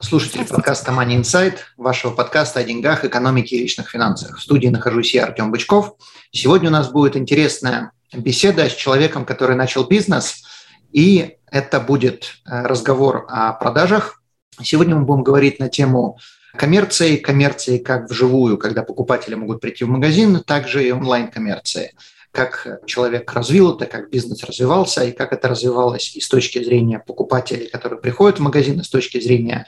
слушатели 0.00 0.44
подкаста 0.44 0.92
Money 0.92 1.20
Insight, 1.20 1.58
вашего 1.76 2.12
подкаста 2.12 2.60
о 2.60 2.64
деньгах, 2.64 3.04
экономике 3.04 3.56
и 3.56 3.60
личных 3.60 3.90
финансах. 3.90 4.38
В 4.38 4.42
студии 4.42 4.68
нахожусь 4.68 5.14
я, 5.14 5.24
Артем 5.24 5.52
Бычков. 5.52 5.94
Сегодня 6.32 6.70
у 6.70 6.72
нас 6.72 6.90
будет 6.90 7.16
интересная 7.16 7.92
беседа 8.12 8.68
с 8.68 8.74
человеком, 8.74 9.26
который 9.26 9.56
начал 9.56 9.84
бизнес, 9.84 10.42
и 10.90 11.36
это 11.50 11.80
будет 11.80 12.32
э, 12.46 12.62
разговор 12.62 13.26
о 13.28 13.52
продажах. 13.52 14.22
Сегодня 14.62 14.96
мы 14.96 15.04
будем 15.04 15.22
говорить 15.22 15.60
на 15.60 15.68
тему 15.68 16.18
коммерции, 16.56 17.16
коммерции 17.16 17.78
как 17.78 18.08
вживую, 18.10 18.56
когда 18.56 18.82
покупатели 18.82 19.34
могут 19.34 19.60
прийти 19.60 19.84
в 19.84 19.88
магазин, 19.88 20.40
также 20.40 20.86
и 20.86 20.90
онлайн-коммерции 20.90 21.92
как 22.32 22.80
человек 22.86 23.32
развил 23.32 23.74
это, 23.74 23.86
как 23.86 24.08
бизнес 24.08 24.44
развивался, 24.44 25.04
и 25.04 25.10
как 25.10 25.32
это 25.32 25.48
развивалось 25.48 26.14
и 26.14 26.20
с 26.20 26.28
точки 26.28 26.62
зрения 26.62 27.00
покупателей, 27.00 27.68
которые 27.68 28.00
приходят 28.00 28.38
в 28.38 28.42
магазин, 28.42 28.78
и 28.78 28.84
с 28.84 28.88
точки 28.88 29.20
зрения 29.20 29.66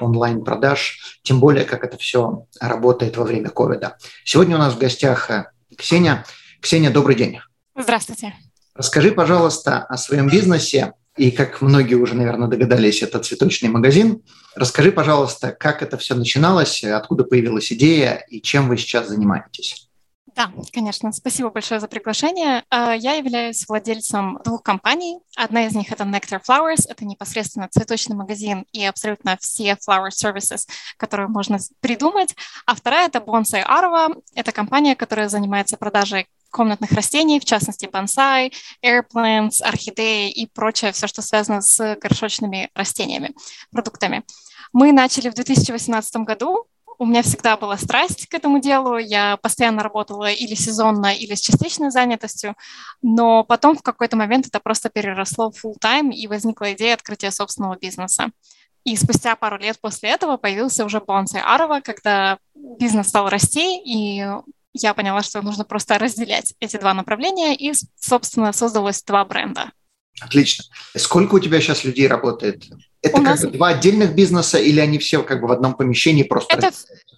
онлайн-продаж, 0.00 1.20
тем 1.22 1.40
более, 1.40 1.64
как 1.64 1.84
это 1.84 1.96
все 1.96 2.46
работает 2.60 3.16
во 3.16 3.24
время 3.24 3.50
ковида. 3.50 3.96
Сегодня 4.24 4.56
у 4.56 4.58
нас 4.58 4.74
в 4.74 4.78
гостях 4.78 5.30
э, 5.30 5.46
Ксения. 5.76 6.24
Ксения, 6.60 6.90
добрый 6.90 7.16
день. 7.16 7.40
Здравствуйте. 7.76 8.34
Расскажи, 8.74 9.12
пожалуйста, 9.12 9.78
о 9.84 9.96
своем 9.96 10.28
бизнесе. 10.28 10.94
И 11.16 11.30
как 11.30 11.60
многие 11.60 11.94
уже, 11.94 12.14
наверное, 12.14 12.48
догадались, 12.48 13.02
это 13.02 13.20
цветочный 13.20 13.68
магазин. 13.68 14.22
Расскажи, 14.56 14.90
пожалуйста, 14.90 15.52
как 15.52 15.82
это 15.82 15.96
все 15.96 16.16
начиналось, 16.16 16.82
откуда 16.82 17.22
появилась 17.22 17.72
идея 17.72 18.24
и 18.28 18.40
чем 18.40 18.68
вы 18.68 18.76
сейчас 18.76 19.08
занимаетесь. 19.08 19.88
Да, 20.34 20.50
конечно. 20.72 21.12
Спасибо 21.12 21.50
большое 21.50 21.78
за 21.78 21.86
приглашение. 21.86 22.64
А, 22.68 22.92
я 22.92 23.12
являюсь 23.14 23.68
владельцем 23.68 24.40
двух 24.44 24.64
компаний. 24.64 25.20
Одна 25.36 25.66
из 25.66 25.74
них— 25.76 25.92
это 25.92 26.02
Nectar 26.02 26.42
Flowers. 26.42 26.86
Это 26.88 27.04
непосредственно 27.04 27.68
цветочный 27.68 28.16
магазин 28.16 28.66
и 28.72 28.84
абсолютно 28.84 29.38
все 29.40 29.78
flower 29.88 30.08
services, 30.10 30.66
которые 30.96 31.28
можно 31.28 31.58
придумать. 31.80 32.34
А 32.66 32.74
вторая— 32.74 33.06
это 33.08 33.20
Bonsai 33.20 33.64
Arva. 33.64 34.20
Это 34.34 34.50
компания, 34.50 34.96
которая 34.96 35.28
занимается 35.28 35.76
продажей 35.76 36.26
комнатных 36.50 36.92
растений, 36.92 37.38
в 37.38 37.44
частности, 37.44 37.86
бонсай, 37.86 38.52
airplants, 38.84 39.60
орхидеи 39.60 40.30
и 40.30 40.46
прочее, 40.46 40.92
все, 40.92 41.06
что 41.06 41.20
связано 41.20 41.60
с 41.60 41.96
горшочными 41.96 42.70
растениями, 42.74 43.34
продуктами. 43.72 44.24
Мы 44.72 44.92
начали 44.92 45.28
в 45.28 45.34
2018 45.34 46.16
году, 46.18 46.66
у 46.98 47.06
меня 47.06 47.22
всегда 47.22 47.56
была 47.56 47.76
страсть 47.76 48.26
к 48.28 48.34
этому 48.34 48.60
делу. 48.60 48.96
Я 48.98 49.36
постоянно 49.38 49.82
работала 49.82 50.30
или 50.30 50.54
сезонно, 50.54 51.14
или 51.14 51.34
с 51.34 51.40
частичной 51.40 51.90
занятостью. 51.90 52.54
Но 53.02 53.44
потом 53.44 53.76
в 53.76 53.82
какой-то 53.82 54.16
момент 54.16 54.46
это 54.46 54.60
просто 54.60 54.90
переросло 54.90 55.50
в 55.50 55.64
full 55.64 55.74
time 55.82 56.12
и 56.12 56.26
возникла 56.26 56.72
идея 56.72 56.94
открытия 56.94 57.30
собственного 57.30 57.76
бизнеса. 57.76 58.30
И 58.84 58.96
спустя 58.96 59.34
пару 59.34 59.58
лет 59.58 59.80
после 59.80 60.10
этого 60.10 60.36
появился 60.36 60.84
уже 60.84 60.98
Bonsai 60.98 61.40
Арова, 61.40 61.80
когда 61.80 62.38
бизнес 62.54 63.08
стал 63.08 63.30
расти, 63.30 63.80
и 63.82 64.22
я 64.74 64.92
поняла, 64.92 65.22
что 65.22 65.40
нужно 65.40 65.64
просто 65.64 65.98
разделять 65.98 66.54
эти 66.60 66.76
два 66.76 66.92
направления, 66.92 67.54
и, 67.54 67.72
собственно, 67.98 68.52
создалось 68.52 69.02
два 69.02 69.24
бренда. 69.24 69.70
Отлично. 70.20 70.64
Сколько 70.96 71.34
у 71.36 71.38
тебя 71.40 71.60
сейчас 71.60 71.84
людей 71.84 72.06
работает? 72.06 72.64
Это 73.02 73.16
у 73.16 73.18
как 73.18 73.24
нас... 73.24 73.42
бы 73.42 73.50
два 73.50 73.68
отдельных 73.68 74.14
бизнеса 74.14 74.58
или 74.58 74.80
они 74.80 74.98
все 74.98 75.22
как 75.22 75.40
бы 75.40 75.48
в 75.48 75.52
одном 75.52 75.74
помещении 75.74 76.22
просто? 76.22 76.56
Это, 76.56 76.72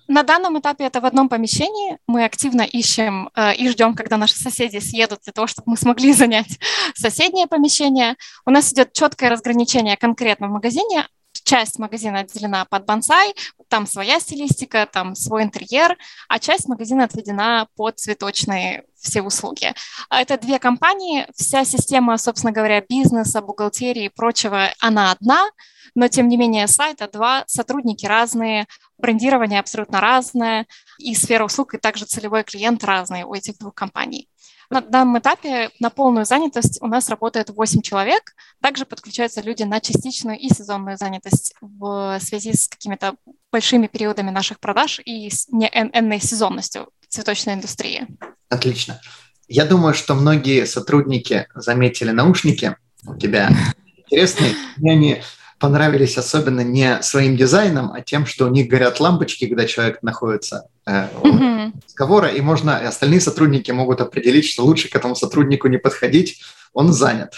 на 0.09 0.23
данном 0.23 0.59
этапе 0.59 0.85
это 0.85 1.01
в 1.01 1.05
одном 1.05 1.29
помещении. 1.29 1.99
Мы 2.07 2.25
активно 2.25 2.63
ищем 2.63 3.31
э, 3.35 3.55
и 3.55 3.69
ждем, 3.69 3.95
когда 3.95 4.17
наши 4.17 4.37
соседи 4.37 4.79
съедут 4.79 5.21
для 5.25 5.33
того, 5.33 5.47
чтобы 5.47 5.71
мы 5.71 5.77
смогли 5.77 6.13
занять 6.15 6.59
соседнее 6.95 7.47
помещение. 7.47 8.17
У 8.45 8.51
нас 8.51 8.73
идет 8.73 8.93
четкое 8.93 9.31
разграничение 9.31 9.97
конкретно 9.97 10.49
в 10.49 10.53
магазине 10.53 11.07
часть 11.47 11.79
магазина 11.79 12.21
отделена 12.21 12.65
под 12.65 12.85
бонсай, 12.85 13.33
там 13.69 13.87
своя 13.87 14.21
стилистика, 14.21 14.87
там 14.93 15.15
свой 15.15 15.45
интерьер, 15.45 15.97
а 16.29 16.39
часть 16.39 16.69
магазина 16.69 17.05
отведена 17.05 17.69
под 17.77 17.99
цветочные 17.99 18.85
все 19.01 19.23
услуги. 19.23 19.73
А 20.11 20.21
это 20.21 20.37
две 20.39 20.59
компании, 20.59 21.27
вся 21.35 21.65
система, 21.65 22.19
собственно 22.19 22.53
говоря, 22.53 22.81
бизнеса, 22.81 23.41
бухгалтерии 23.41 24.07
и 24.07 24.09
прочего, 24.09 24.71
она 24.81 25.13
одна, 25.13 25.49
но 25.95 26.09
тем 26.09 26.29
не 26.29 26.37
менее 26.37 26.67
сайта 26.67 27.09
два, 27.09 27.45
сотрудники 27.47 28.05
разные, 28.07 28.67
брендирование 28.99 29.61
абсолютно 29.61 30.01
разное, 30.01 30.67
и 30.99 31.15
сфера 31.15 31.45
услуг, 31.45 31.75
и 31.75 31.79
также 31.79 32.07
целевой 32.07 32.43
клиент 32.43 32.83
разный 32.83 33.23
у 33.23 33.33
этих 33.33 33.57
двух 33.59 33.75
компаний. 33.75 34.29
На 34.71 34.81
данном 34.81 35.19
этапе 35.19 35.71
на 35.81 35.91
полную 35.91 36.25
занятость 36.27 36.79
у 36.83 36.87
нас 36.87 37.09
работает 37.09 37.51
8 37.51 37.83
человек. 37.83 38.35
Также 38.61 38.85
подключаются 38.85 39.41
люди 39.41 39.63
на 39.63 39.81
частичную 39.81 40.39
и 40.39 40.49
сезонную 40.49 40.97
занятость 40.97 41.55
в 41.61 42.19
связи 42.21 42.53
с 42.53 42.69
какими-то 42.69 43.15
большими 43.53 43.87
периодами 43.87 44.31
наших 44.31 44.59
продаж 44.61 45.01
и 45.05 45.31
с 45.31 45.49
неэнной 45.49 46.21
сезонностью 46.21 46.89
цветочной 47.09 47.55
индустрии. 47.55 48.07
Отлично. 48.49 49.01
Я 49.49 49.65
думаю, 49.65 49.95
что 49.95 50.15
многие 50.15 50.67
сотрудники 50.67 51.47
заметили 51.55 52.11
наушники 52.11 52.77
у 53.07 53.17
тебя 53.17 53.51
интересные. 53.97 54.55
Они 54.83 55.23
понравились 55.59 56.19
особенно 56.19 56.61
не 56.61 57.03
своим 57.03 57.37
дизайном, 57.37 57.93
а 57.93 58.01
тем, 58.01 58.27
что 58.27 58.47
у 58.47 58.51
них 58.51 58.69
горят 58.69 59.01
лампочки, 59.01 59.47
когда 59.47 59.67
человек 59.67 60.03
находится 60.03 60.69
э, 60.87 61.09
mm-hmm. 61.23 61.73
разговора, 61.87 62.29
и 62.29 62.41
можно, 62.41 62.79
и 62.83 62.87
остальные 62.87 63.21
сотрудники 63.21 63.71
могут 63.71 64.01
определить, 64.01 64.47
что 64.47 64.65
лучше 64.65 64.89
к 64.91 64.97
этому 64.97 65.17
сотруднику 65.17 65.69
не 65.69 65.79
подходить, 65.79 66.43
он 66.73 66.93
занят. 66.93 67.35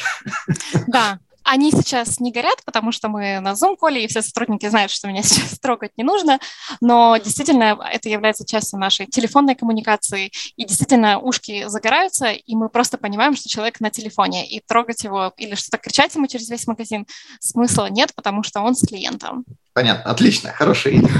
Да, 0.86 1.18
они 1.48 1.72
сейчас 1.72 2.20
не 2.20 2.30
горят, 2.30 2.62
потому 2.64 2.92
что 2.92 3.08
мы 3.08 3.40
на 3.40 3.52
Zoom-коле, 3.52 4.04
и 4.04 4.06
все 4.06 4.20
сотрудники 4.20 4.68
знают, 4.68 4.90
что 4.90 5.08
меня 5.08 5.22
сейчас 5.24 5.58
трогать 5.58 5.92
не 5.96 6.04
нужно, 6.04 6.38
но 6.80 7.16
действительно 7.16 7.78
это 7.90 8.08
является 8.08 8.46
частью 8.46 8.78
нашей 8.78 9.06
телефонной 9.06 9.54
коммуникации, 9.54 10.30
и 10.56 10.64
действительно 10.64 11.18
ушки 11.18 11.66
загораются, 11.68 12.30
и 12.30 12.54
мы 12.54 12.68
просто 12.68 12.98
понимаем, 12.98 13.34
что 13.34 13.48
человек 13.48 13.80
на 13.80 13.90
телефоне, 13.90 14.46
и 14.46 14.60
трогать 14.60 15.04
его 15.04 15.32
или 15.38 15.54
что-то 15.54 15.78
кричать 15.78 16.14
ему 16.14 16.26
через 16.26 16.50
весь 16.50 16.66
магазин 16.66 17.06
смысла 17.40 17.88
нет, 17.88 18.14
потому 18.14 18.42
что 18.42 18.60
он 18.60 18.74
с 18.74 18.86
клиентом. 18.86 19.44
Понятно, 19.72 20.10
отлично, 20.10 20.52
хорошая 20.52 20.96
идея. 20.96 21.10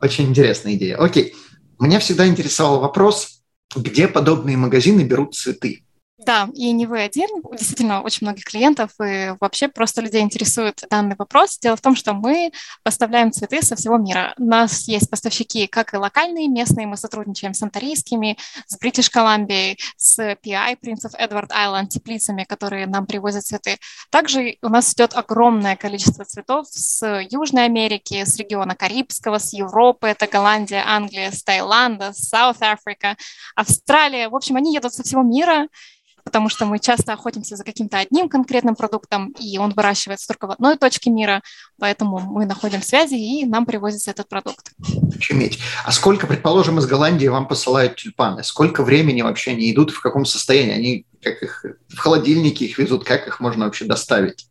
Очень 0.00 0.26
интересная 0.26 0.74
идея. 0.74 0.96
Окей. 0.98 1.34
Меня 1.80 1.98
всегда 1.98 2.26
интересовал 2.26 2.80
вопрос, 2.80 3.42
где 3.74 4.06
подобные 4.06 4.56
магазины 4.56 5.02
берут 5.02 5.34
цветы. 5.34 5.84
Да, 6.18 6.48
и 6.54 6.70
не 6.70 6.86
вы 6.86 7.00
один, 7.00 7.28
действительно 7.50 8.00
очень 8.00 8.24
многих 8.24 8.44
клиентов, 8.44 8.92
и 9.04 9.34
вообще 9.40 9.66
просто 9.66 10.00
людей 10.00 10.22
интересует 10.22 10.84
данный 10.88 11.16
вопрос. 11.18 11.58
Дело 11.58 11.74
в 11.74 11.80
том, 11.80 11.96
что 11.96 12.12
мы 12.12 12.52
поставляем 12.84 13.32
цветы 13.32 13.60
со 13.62 13.74
всего 13.74 13.98
мира. 13.98 14.32
У 14.38 14.44
нас 14.44 14.86
есть 14.86 15.10
поставщики 15.10 15.66
как 15.66 15.92
и 15.92 15.96
локальные, 15.96 16.46
местные, 16.46 16.86
мы 16.86 16.96
сотрудничаем 16.96 17.52
с 17.52 17.62
антарийскими, 17.64 18.38
с 18.66 18.78
British 18.80 19.10
Columbia, 19.12 19.76
с 19.96 20.20
PI, 20.20 20.78
of 20.80 21.18
Edward 21.18 21.48
Island, 21.48 21.88
теплицами, 21.88 22.44
которые 22.44 22.86
нам 22.86 23.06
привозят 23.06 23.44
цветы. 23.44 23.78
Также 24.10 24.56
у 24.62 24.68
нас 24.68 24.94
идет 24.94 25.16
огромное 25.16 25.74
количество 25.74 26.24
цветов 26.24 26.68
с 26.70 27.04
Южной 27.28 27.64
Америки, 27.64 28.24
с 28.24 28.36
региона 28.36 28.76
Карибского, 28.76 29.38
с 29.38 29.52
Европы, 29.52 30.06
это 30.06 30.28
Голландия, 30.28 30.84
Англия, 30.86 31.32
с 31.32 31.42
Таиланда, 31.42 32.12
с 32.12 32.32
South 32.32 32.60
Africa, 32.60 33.16
Австралия. 33.56 34.28
В 34.28 34.36
общем, 34.36 34.54
они 34.54 34.72
едут 34.72 34.94
со 34.94 35.02
всего 35.02 35.22
мира, 35.22 35.66
потому 36.24 36.48
что 36.48 36.66
мы 36.66 36.78
часто 36.78 37.12
охотимся 37.12 37.56
за 37.56 37.64
каким-то 37.64 37.98
одним 37.98 38.28
конкретным 38.28 38.74
продуктом, 38.74 39.34
и 39.38 39.58
он 39.58 39.72
выращивается 39.72 40.26
только 40.26 40.46
в 40.46 40.50
одной 40.50 40.76
точке 40.76 41.10
мира, 41.10 41.42
поэтому 41.78 42.18
мы 42.18 42.46
находим 42.46 42.82
связи, 42.82 43.14
и 43.14 43.44
нам 43.44 43.66
привозится 43.66 44.10
этот 44.10 44.28
продукт. 44.28 44.72
Очуметь. 45.14 45.58
А 45.84 45.92
сколько, 45.92 46.26
предположим, 46.26 46.78
из 46.78 46.86
Голландии 46.86 47.28
вам 47.28 47.46
посылают 47.46 47.96
тюльпаны? 47.96 48.42
Сколько 48.42 48.82
времени 48.82 49.22
вообще 49.22 49.52
они 49.52 49.70
идут, 49.70 49.90
в 49.90 50.00
каком 50.00 50.24
состоянии? 50.24 50.74
Они 50.74 51.06
как 51.22 51.42
их 51.42 51.64
в 51.88 51.98
холодильнике 51.98 52.66
их 52.66 52.78
везут, 52.78 53.04
как 53.04 53.26
их 53.26 53.40
можно 53.40 53.64
вообще 53.64 53.84
доставить? 53.84 54.46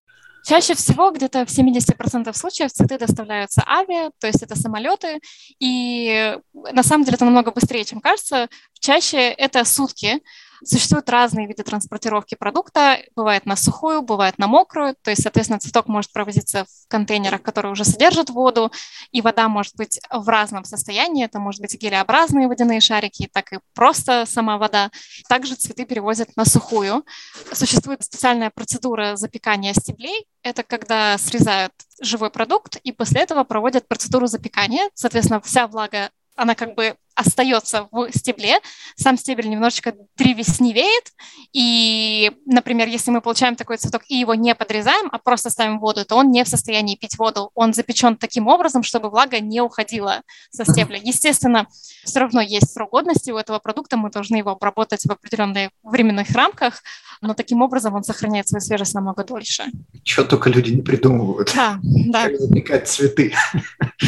Чаще 0.46 0.76
всего, 0.76 1.12
где-то 1.12 1.46
в 1.46 1.50
70% 1.50 2.34
случаев 2.38 2.72
цветы 2.72 2.98
доставляются 2.98 3.64
авиа, 3.66 4.12
то 4.20 4.28
есть 4.28 4.44
это 4.44 4.58
самолеты, 4.58 5.22
и 5.60 6.38
на 6.54 6.84
самом 6.84 7.06
деле 7.06 7.16
это 7.16 7.24
намного 7.24 7.52
быстрее, 7.52 7.86
чем 7.86 8.02
кажется. 8.02 8.50
Чаще 8.80 9.18
это 9.18 9.64
сутки, 9.64 10.22
Существуют 10.66 11.10
разные 11.10 11.48
виды 11.48 11.64
транспортировки 11.64 12.36
продукта. 12.36 13.00
Бывает 13.16 13.46
на 13.46 13.56
сухую, 13.56 14.02
бывает 14.02 14.38
на 14.38 14.48
мокрую. 14.48 14.96
То 15.02 15.12
есть, 15.12 15.24
соответственно, 15.24 15.60
цветок 15.60 15.88
может 15.88 16.12
провозиться 16.12 16.66
в 16.66 16.88
контейнерах, 16.88 17.42
которые 17.42 17.72
уже 17.72 17.86
содержат 17.86 18.30
воду, 18.30 18.72
и 19.12 19.22
вода 19.22 19.50
может 19.50 19.76
быть 19.76 20.00
в 20.10 20.28
разном 20.30 20.64
состоянии. 20.64 21.26
Это 21.26 21.40
может 21.40 21.62
быть 21.62 21.76
гелеобразные 21.80 22.48
водяные 22.48 22.82
шарики, 22.82 23.30
так 23.32 23.54
и 23.54 23.60
просто 23.74 24.26
сама 24.26 24.58
вода. 24.58 24.92
Также 25.28 25.56
цветы 25.56 25.86
перевозят 25.86 26.30
на 26.36 26.46
сухую. 26.46 27.06
Существует 27.52 28.04
специальная 28.04 28.50
процедура 28.50 29.16
запекания 29.16 29.74
стеблей. 29.74 30.26
Это 30.44 30.64
когда 30.64 31.18
срезают 31.18 31.74
живой 32.02 32.30
продукт 32.30 32.78
и 32.84 32.92
после 32.92 33.22
этого 33.22 33.44
проводят 33.44 33.88
процедуру 33.88 34.28
запекания. 34.28 34.90
Соответственно, 34.94 35.42
вся 35.42 35.68
влага 35.68 36.10
она 36.36 36.56
как 36.56 36.76
бы 36.76 36.96
остается 37.16 37.88
в 37.92 38.10
стебле, 38.12 38.60
сам 38.96 39.18
стебель 39.18 39.50
немножечко 39.50 39.94
древесневеет, 40.18 41.12
и, 41.52 42.32
например, 42.46 42.88
если 42.88 43.12
мы 43.12 43.22
получаем 43.22 43.56
такой 43.56 43.78
цветок 43.78 44.04
и 44.08 44.16
его 44.16 44.34
не 44.34 44.56
подрезаем, 44.56 45.10
а 45.12 45.20
просто 45.20 45.50
ставим 45.50 45.80
воду, 45.80 46.06
то 46.06 46.16
он 46.16 46.32
не 46.32 46.44
в 46.44 46.48
состоянии 46.48 46.96
пить 46.96 47.18
воду. 47.18 47.52
Он 47.54 47.74
запечен 47.74 48.18
таким 48.18 48.48
образом, 48.48 48.84
чтобы 48.84 49.10
влага 49.10 49.40
не 49.40 49.62
уходила 49.62 50.22
со 50.50 50.66
стебля. 50.72 51.00
Естественно, 51.02 51.68
все 52.04 52.20
равно 52.20 52.42
есть 52.42 52.74
срок 52.74 52.92
годности 52.92 53.32
у 53.32 53.38
этого 53.38 53.60
продукта, 53.60 53.98
мы 53.98 54.10
должны 54.10 54.38
его 54.38 54.52
обработать 54.52 55.04
в 55.04 55.12
определенных 55.12 55.70
временных 55.84 56.32
рамках, 56.32 56.82
но 57.22 57.34
таким 57.34 57.62
образом 57.62 57.94
он 57.94 58.04
сохраняет 58.04 58.48
свою 58.48 58.62
свежесть 58.62 58.94
намного 58.96 59.24
дольше. 59.24 59.66
Чего 60.04 60.26
только 60.26 60.50
люди 60.50 60.72
не 60.72 60.82
придумывают. 60.82 61.52
Да, 61.56 61.80
да. 61.84 62.24
Как 62.24 62.40
запекать 62.40 62.88
цветы. 62.88 63.34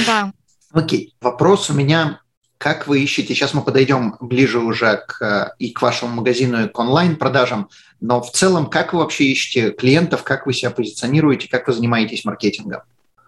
Да. 0.06 0.34
Окей, 0.76 1.16
вопрос 1.22 1.70
у 1.70 1.74
меня, 1.74 2.20
как 2.58 2.86
вы 2.86 3.02
ищете, 3.02 3.34
сейчас 3.34 3.54
мы 3.54 3.62
подойдем 3.62 4.18
ближе 4.20 4.60
уже 4.60 5.06
к, 5.08 5.22
э, 5.22 5.56
и 5.58 5.72
к 5.72 5.82
вашему 5.82 6.16
магазину, 6.16 6.66
и 6.66 6.68
к 6.68 6.78
онлайн-продажам, 6.78 7.70
но 8.02 8.22
в 8.22 8.30
целом, 8.34 8.66
как 8.70 8.92
вы 8.92 9.00
вообще 9.00 9.24
ищете 9.24 9.72
клиентов, 9.72 10.24
как 10.24 10.46
вы 10.46 10.52
себя 10.52 10.72
позиционируете, 10.72 11.48
как 11.48 11.68
вы 11.68 11.74
занимаетесь 11.74 12.26
маркетингом? 12.26 12.82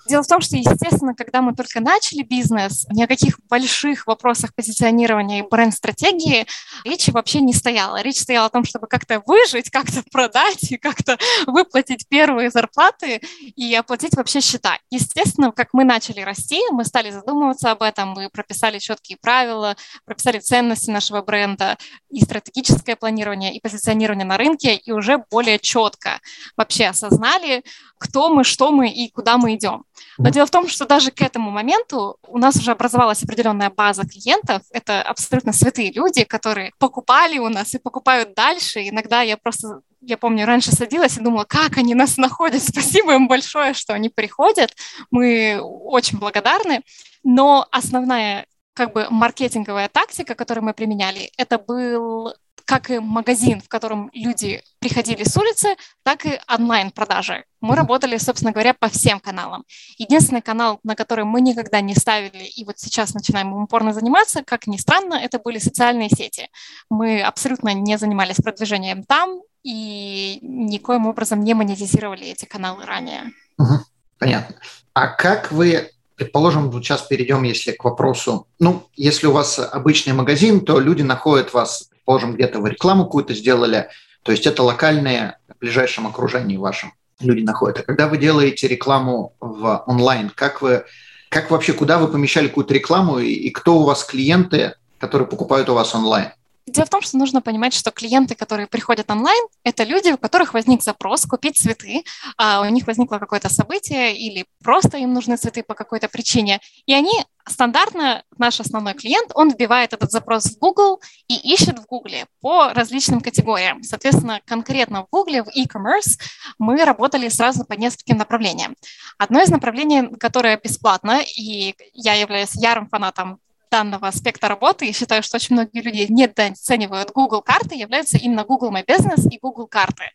Дело 0.08 0.24
в 0.24 0.28
том, 0.28 0.40
что, 0.40 0.56
естественно, 0.56 1.14
когда 1.14 1.42
мы 1.42 1.54
только 1.54 1.82
начали 1.82 2.24
бизнес, 2.24 2.86
ни 2.90 3.04
о 3.04 3.08
каких 3.08 3.40
больших 3.50 4.08
вопросах 4.08 4.56
позиционирования 4.56 5.40
и 5.40 5.48
бренд-стратегии 5.48 6.48
речи 6.86 7.12
вообще 7.12 7.42
не 7.42 7.54
стояло. 7.54 8.02
Речь 8.02 8.22
стояла 8.22 8.48
о 8.48 8.50
том, 8.50 8.64
чтобы 8.64 8.88
как-то 8.88 9.22
выжить, 9.26 9.70
как-то 9.70 10.04
продать 10.12 10.72
и 10.72 10.78
как-то 10.78 11.18
выплатить 11.46 12.08
первые 12.08 12.50
зарплаты 12.52 13.22
и 13.56 13.76
оплатить 13.76 14.16
вообще 14.16 14.40
счета. 14.40 14.78
Естественно, 14.90 15.52
как 15.52 15.70
мы 15.74 15.84
начали 15.84 16.22
расти, 16.22 16.62
мы 16.72 16.86
стали 16.86 17.12
задумываться 17.12 17.72
об 17.72 17.82
этом, 17.82 18.10
мы 18.10 18.30
прописали 18.30 18.80
четкие 18.80 19.18
правила, 19.18 19.76
прописали 20.06 20.40
ценности 20.40 20.90
нашего 20.90 21.22
бренда 21.22 21.78
и 22.10 22.22
стратегическое 22.22 22.96
планирование, 22.96 23.54
и 23.54 23.60
позиционирование 23.60 24.26
на 24.26 24.38
рынке, 24.38 24.76
и 24.76 24.92
уже 24.92 25.24
более 25.30 25.60
четко 25.60 26.22
вообще 26.56 26.86
осознали, 26.86 27.64
кто 27.98 28.30
мы, 28.30 28.44
что 28.44 28.72
мы 28.72 28.90
и 28.90 29.10
куда 29.10 29.38
мы 29.38 29.56
идем. 29.56 29.84
Но 30.18 30.30
дело 30.30 30.46
в 30.46 30.52
том, 30.52 30.68
что 30.68 30.86
даже 30.86 31.12
к 31.12 31.22
этому 31.22 31.52
моменту 31.52 32.18
у 32.28 32.38
нас 32.38 32.56
уже 32.56 32.72
образовалась 32.72 33.24
определенная 33.24 33.70
база 33.70 34.04
клиентов. 34.08 34.64
Это 34.72 35.02
абсолютно 35.02 35.54
святые 35.54 35.92
люди, 35.92 36.24
которые 36.24 36.72
покупали 36.80 37.38
у 37.38 37.50
нас 37.50 37.74
и 37.74 37.80
покупают 37.80 38.34
дальше. 38.34 38.88
Иногда 38.88 39.22
я 39.22 39.38
просто 39.38 39.82
я 40.02 40.18
помню, 40.18 40.46
раньше 40.46 40.72
садилась 40.72 41.18
и 41.18 41.22
думала, 41.22 41.44
как 41.44 41.78
они 41.78 41.94
нас 41.94 42.18
находят. 42.18 42.62
Спасибо 42.68 43.14
им 43.14 43.28
большое, 43.28 43.74
что 43.74 43.94
они 43.94 44.10
приходят. 44.10 44.74
Мы 45.12 45.60
очень 45.62 46.18
благодарны. 46.18 46.82
Но 47.24 47.68
основная 47.72 48.46
как 48.74 48.94
бы 48.94 49.08
маркетинговая 49.10 49.90
тактика, 49.90 50.36
которую 50.36 50.66
мы 50.66 50.74
применяли, 50.74 51.32
это 51.38 51.58
был 51.58 52.34
как 52.68 52.92
и 52.92 53.00
магазин, 53.00 53.62
в 53.62 53.70
котором 53.70 54.10
люди 54.14 54.62
приходили 54.80 55.24
с 55.24 55.38
улицы, 55.38 55.78
так 56.04 56.26
и 56.26 56.38
онлайн-продажи. 56.54 57.46
Мы 57.62 57.76
работали, 57.78 58.18
собственно 58.18 58.52
говоря, 58.52 58.74
по 58.74 58.90
всем 58.90 59.22
каналам. 59.22 59.64
Единственный 59.98 60.42
канал, 60.42 60.80
на 60.84 60.96
который 60.96 61.24
мы 61.24 61.40
никогда 61.40 61.80
не 61.80 61.96
ставили, 61.96 62.44
и 62.44 62.66
вот 62.66 62.78
сейчас 62.78 63.14
начинаем 63.14 63.54
упорно 63.54 63.94
заниматься, 63.94 64.44
как 64.44 64.68
ни 64.68 64.76
странно, 64.76 65.14
это 65.14 65.40
были 65.40 65.60
социальные 65.60 66.10
сети. 66.10 66.50
Мы 66.90 67.22
абсолютно 67.22 67.74
не 67.74 67.98
занимались 67.98 68.36
продвижением 68.36 69.04
там 69.04 69.42
и 69.64 70.40
никоим 70.42 71.08
образом 71.08 71.44
не 71.44 71.54
монетизировали 71.54 72.28
эти 72.28 72.44
каналы 72.44 72.86
ранее. 72.86 73.32
Угу, 73.58 73.80
понятно. 74.20 74.56
А 74.94 75.08
как 75.08 75.52
вы 75.52 75.90
Предположим, 76.18 76.72
сейчас 76.82 77.04
перейдем, 77.04 77.44
если 77.44 77.74
к 77.74 77.84
вопросу, 77.84 78.48
ну, 78.58 78.88
если 78.96 79.28
у 79.28 79.32
вас 79.32 79.60
обычный 79.60 80.14
магазин, 80.14 80.66
то 80.66 80.80
люди 80.80 81.04
находят 81.04 81.54
вас 81.54 81.92
предположим, 82.08 82.36
где-то 82.36 82.60
вы 82.60 82.70
рекламу 82.70 83.04
какую-то 83.04 83.34
сделали, 83.34 83.90
то 84.24 84.32
есть 84.32 84.48
это 84.48 84.64
локальные 84.64 85.38
в 85.50 85.60
ближайшем 85.60 86.08
окружении 86.08 86.56
вашем 86.56 86.94
люди 87.20 87.44
находят. 87.44 87.80
А 87.80 87.84
когда 87.84 88.08
вы 88.08 88.18
делаете 88.18 88.70
рекламу 88.70 89.34
в 89.42 89.84
онлайн, 89.88 90.32
как 90.34 90.62
вы, 90.62 90.86
как 91.28 91.52
вообще, 91.52 91.74
куда 91.74 91.98
вы 91.98 92.08
помещали 92.08 92.48
какую-то 92.48 92.74
рекламу 92.74 93.20
и, 93.20 93.28
и 93.34 93.50
кто 93.50 93.80
у 93.80 93.84
вас 93.84 94.06
клиенты, 94.06 94.76
которые 95.00 95.28
покупают 95.28 95.68
у 95.68 95.74
вас 95.74 95.94
онлайн? 95.94 96.30
Дело 96.68 96.86
в 96.86 96.90
том, 96.90 97.02
что 97.02 97.18
нужно 97.18 97.42
понимать, 97.42 97.74
что 97.74 97.92
клиенты, 97.92 98.36
которые 98.36 98.68
приходят 98.68 99.10
онлайн, 99.10 99.42
это 99.64 99.86
люди, 99.86 100.10
у 100.10 100.18
которых 100.18 100.54
возник 100.54 100.84
запрос 100.84 101.26
купить 101.26 101.58
цветы, 101.58 102.04
а 102.38 102.60
у 102.60 102.66
них 102.66 102.86
возникло 102.86 103.20
какое-то 103.20 103.48
событие 103.48 104.18
или 104.18 104.46
просто 104.62 104.98
им 104.98 105.14
нужны 105.14 105.38
цветы 105.38 105.64
по 105.64 105.76
какой-то 105.76 106.10
причине, 106.10 106.60
и 106.86 106.94
они 106.94 107.24
стандартно, 107.48 108.22
наш 108.38 108.60
основной 108.60 108.96
клиент, 108.96 109.32
он 109.34 109.50
вбивает 109.50 109.94
этот 109.94 110.12
запрос 110.12 110.44
в 110.44 110.60
Google 110.60 111.02
и 111.30 111.36
ищет 111.54 111.80
в 111.80 111.86
Google 111.86 112.26
по 112.42 112.74
различным 112.74 113.22
категориям. 113.22 113.82
Соответственно, 113.84 114.42
конкретно 114.44 115.04
в 115.04 115.08
Google, 115.10 115.46
в 115.46 115.56
e-commerce 115.56 116.20
мы 116.60 116.84
работали 116.84 117.30
сразу 117.30 117.64
по 117.64 117.74
нескольким 117.74 118.18
направлениям. 118.18 118.76
Одно 119.18 119.42
из 119.42 119.50
направлений, 119.50 120.10
которое 120.20 120.60
бесплатно, 120.62 121.22
и 121.22 121.76
я 121.94 122.16
являюсь 122.16 122.56
ярым 122.56 122.90
фанатом 122.90 123.40
данного 123.70 124.08
аспекта 124.08 124.48
работы 124.48 124.88
и 124.88 124.94
считаю, 124.94 125.24
что 125.24 125.38
очень 125.38 125.56
многие 125.56 125.82
люди 125.82 126.06
недооценивают 126.10 127.12
Google 127.12 127.42
карты, 127.42 127.76
являются 127.76 128.18
именно 128.18 128.44
Google 128.44 128.72
My 128.72 128.86
Business 128.86 129.28
и 129.30 129.40
Google 129.40 129.68
карты. 129.68 130.06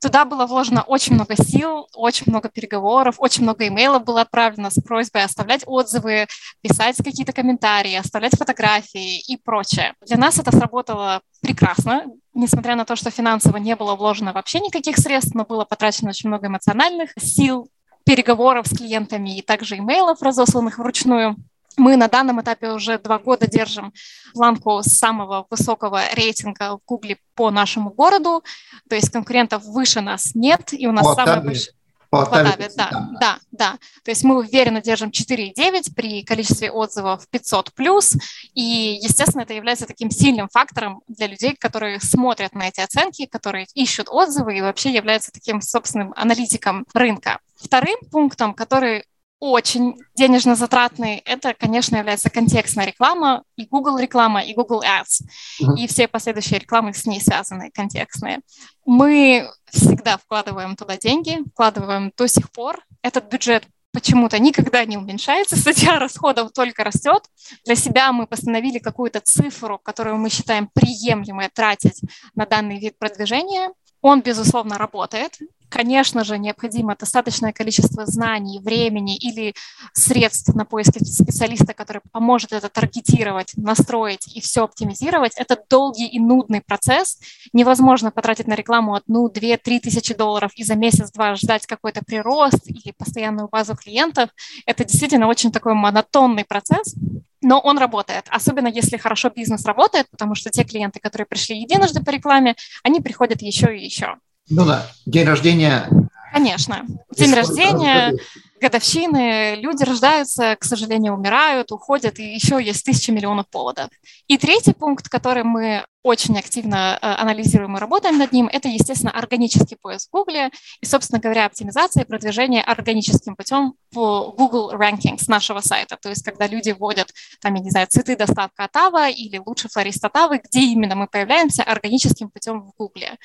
Туда 0.00 0.24
было 0.24 0.46
вложено 0.46 0.82
очень 0.82 1.14
много 1.14 1.36
сил, 1.36 1.88
очень 1.94 2.24
много 2.26 2.48
переговоров, 2.48 3.16
очень 3.18 3.42
много 3.42 3.66
имейлов 3.68 4.04
было 4.04 4.22
отправлено 4.22 4.70
с 4.70 4.80
просьбой 4.82 5.24
оставлять 5.24 5.62
отзывы, 5.66 6.26
писать 6.62 6.96
какие-то 6.96 7.32
комментарии, 7.32 7.94
оставлять 7.94 8.36
фотографии 8.36 9.20
и 9.20 9.36
прочее. 9.36 9.94
Для 10.06 10.16
нас 10.16 10.38
это 10.38 10.50
сработало 10.50 11.20
прекрасно, 11.40 12.04
несмотря 12.34 12.76
на 12.76 12.84
то, 12.84 12.96
что 12.96 13.10
финансово 13.10 13.56
не 13.58 13.76
было 13.76 13.94
вложено 13.94 14.32
вообще 14.32 14.60
никаких 14.60 14.98
средств, 14.98 15.34
но 15.34 15.44
было 15.44 15.64
потрачено 15.64 16.10
очень 16.10 16.28
много 16.28 16.48
эмоциональных 16.48 17.10
сил, 17.18 17.68
переговоров 18.06 18.68
с 18.68 18.76
клиентами 18.76 19.36
и 19.36 19.42
также 19.42 19.78
имейлов, 19.78 20.22
разосланных 20.22 20.78
вручную. 20.78 21.36
Мы 21.76 21.96
на 21.96 22.08
данном 22.08 22.40
этапе 22.40 22.70
уже 22.70 22.98
два 22.98 23.18
года 23.18 23.46
держим 23.46 23.92
планку 24.32 24.82
самого 24.82 25.46
высокого 25.50 26.02
рейтинга 26.14 26.76
в 26.76 26.80
Гугле 26.86 27.18
по 27.34 27.50
нашему 27.50 27.90
городу, 27.90 28.42
то 28.88 28.94
есть 28.94 29.10
конкурентов 29.10 29.64
выше 29.64 30.00
нас 30.00 30.34
нет, 30.34 30.72
и 30.72 30.86
у 30.86 30.92
нас 30.92 31.14
самый 31.14 31.44
большой... 31.44 31.72
По 32.08 32.24
Потаве, 32.24 32.70
да, 32.76 32.88
да, 32.90 33.08
да, 33.20 33.38
да. 33.50 33.78
То 34.04 34.12
есть 34.12 34.22
мы 34.22 34.38
уверенно 34.38 34.80
держим 34.80 35.10
4,9 35.10 35.94
при 35.94 36.22
количестве 36.22 36.70
отзывов 36.70 37.28
500 37.28 37.72
плюс, 37.74 38.14
и, 38.54 38.98
естественно, 39.02 39.42
это 39.42 39.54
является 39.54 39.86
таким 39.86 40.10
сильным 40.10 40.48
фактором 40.48 41.02
для 41.08 41.26
людей, 41.26 41.56
которые 41.56 42.00
смотрят 42.00 42.54
на 42.54 42.68
эти 42.68 42.80
оценки, 42.80 43.26
которые 43.26 43.66
ищут 43.74 44.08
отзывы 44.08 44.56
и 44.56 44.60
вообще 44.60 44.90
являются 44.90 45.32
таким 45.32 45.60
собственным 45.60 46.12
аналитиком 46.16 46.86
рынка. 46.94 47.40
Вторым 47.56 47.98
пунктом, 48.10 48.54
который 48.54 49.04
очень 49.38 49.96
денежно 50.14 50.54
затратный, 50.54 51.16
это, 51.24 51.54
конечно, 51.54 51.96
является 51.96 52.30
контекстная 52.30 52.86
реклама, 52.86 53.42
и 53.56 53.66
Google 53.66 53.98
реклама, 53.98 54.40
и 54.40 54.54
Google 54.54 54.82
Ads, 54.82 55.22
uh-huh. 55.60 55.76
и 55.76 55.86
все 55.86 56.08
последующие 56.08 56.60
рекламы 56.60 56.94
с 56.94 57.04
ней 57.06 57.20
связанные, 57.20 57.70
контекстные. 57.70 58.40
Мы 58.86 59.48
всегда 59.70 60.16
вкладываем 60.16 60.76
туда 60.76 60.96
деньги, 60.96 61.38
вкладываем 61.52 62.12
до 62.16 62.26
сих 62.28 62.50
пор. 62.50 62.82
Этот 63.02 63.30
бюджет 63.30 63.66
почему-то 63.92 64.38
никогда 64.38 64.84
не 64.84 64.96
уменьшается, 64.96 65.56
статья 65.60 65.98
расходов 65.98 66.52
только 66.52 66.84
растет. 66.84 67.22
Для 67.64 67.74
себя 67.74 68.12
мы 68.12 68.26
постановили 68.26 68.78
какую-то 68.78 69.20
цифру, 69.20 69.78
которую 69.78 70.16
мы 70.16 70.30
считаем 70.30 70.68
приемлемой 70.72 71.48
тратить 71.48 72.00
на 72.34 72.46
данный 72.46 72.78
вид 72.78 72.98
продвижения. 72.98 73.70
Он, 74.02 74.22
безусловно, 74.22 74.78
работает. 74.78 75.38
Конечно 75.68 76.22
же, 76.22 76.38
необходимо 76.38 76.94
достаточное 76.96 77.52
количество 77.52 78.06
знаний, 78.06 78.60
времени 78.60 79.16
или 79.16 79.52
средств 79.92 80.54
на 80.54 80.64
поиски 80.64 81.02
специалиста, 81.02 81.74
который 81.74 82.02
поможет 82.12 82.52
это 82.52 82.68
таргетировать, 82.68 83.52
настроить 83.56 84.36
и 84.36 84.40
все 84.40 84.62
оптимизировать. 84.62 85.32
Это 85.36 85.58
долгий 85.68 86.06
и 86.06 86.20
нудный 86.20 86.60
процесс. 86.60 87.18
Невозможно 87.52 88.12
потратить 88.12 88.46
на 88.46 88.54
рекламу 88.54 88.94
одну, 88.94 89.28
две, 89.28 89.56
три 89.56 89.80
тысячи 89.80 90.14
долларов 90.14 90.52
и 90.54 90.62
за 90.62 90.76
месяц-два 90.76 91.34
ждать 91.34 91.66
какой-то 91.66 92.02
прирост 92.04 92.66
или 92.66 92.94
постоянную 92.96 93.48
базу 93.48 93.74
клиентов. 93.74 94.30
Это 94.66 94.84
действительно 94.84 95.26
очень 95.26 95.50
такой 95.50 95.74
монотонный 95.74 96.44
процесс. 96.44 96.94
но 97.42 97.60
он 97.60 97.78
работает, 97.78 98.26
особенно 98.28 98.68
если 98.68 98.96
хорошо 98.96 99.30
бизнес 99.30 99.64
работает, 99.64 100.08
потому 100.10 100.34
что 100.34 100.50
те 100.50 100.64
клиенты, 100.64 101.00
которые 101.00 101.26
пришли 101.26 101.60
единожды 101.60 102.02
по 102.02 102.10
рекламе, 102.10 102.56
они 102.82 103.00
приходят 103.00 103.40
еще 103.42 103.76
и 103.76 103.84
еще. 103.84 104.16
Ну 104.48 104.64
да, 104.64 104.86
день 105.06 105.26
рождения. 105.26 105.88
Конечно, 106.32 106.84
день 107.16 107.34
рождения, 107.34 108.14
годовщины, 108.60 109.56
люди 109.56 109.84
рождаются, 109.84 110.56
к 110.56 110.64
сожалению, 110.64 111.14
умирают, 111.14 111.72
уходят, 111.72 112.18
и 112.18 112.34
еще 112.34 112.62
есть 112.62 112.84
тысячи 112.84 113.10
миллионов 113.10 113.48
поводов. 113.50 113.88
И 114.26 114.38
третий 114.38 114.72
пункт, 114.72 115.08
который 115.08 115.42
мы 115.44 115.84
очень 116.02 116.38
активно 116.38 116.98
э, 117.02 117.06
анализируем 117.06 117.76
и 117.76 117.80
работаем 117.80 118.16
над 118.16 118.30
ним, 118.30 118.48
это, 118.52 118.68
естественно, 118.68 119.10
органический 119.10 119.76
поиск 119.76 120.08
в 120.08 120.12
Google 120.12 120.50
и, 120.80 120.86
собственно 120.86 121.20
говоря, 121.20 121.46
оптимизация 121.46 122.04
и 122.04 122.06
продвижение 122.06 122.62
органическим 122.62 123.34
путем 123.34 123.74
в 123.92 124.32
Google 124.36 124.72
Rankings 124.72 125.24
нашего 125.26 125.60
сайта. 125.60 125.96
То 126.00 126.08
есть, 126.08 126.24
когда 126.24 126.46
люди 126.46 126.70
вводят, 126.70 127.12
там, 127.40 127.54
я 127.54 127.60
не 127.60 127.70
знаю, 127.70 127.88
цветы 127.88 128.16
доставка 128.16 128.64
от 128.64 128.76
Ава 128.76 129.08
или 129.08 129.42
лучший 129.44 129.68
флорист 129.68 130.04
от 130.04 130.16
Авы, 130.16 130.40
где 130.42 130.60
именно 130.60 130.94
мы 130.94 131.08
появляемся 131.08 131.64
органическим 131.64 132.30
путем 132.30 132.62
в 132.62 132.72
Google. 132.78 133.16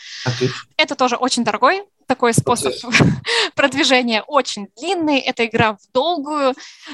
Это 0.78 0.96
тоже 0.96 1.18
очень 1.18 1.44
дорогой 1.44 1.84
такой 2.12 2.34
способ 2.34 2.74
продвижения 3.56 4.22
очень 4.28 4.68
длинный, 4.78 5.20
это 5.20 5.46
игра 5.46 5.76
в 5.76 5.80
долгую, 5.94 6.54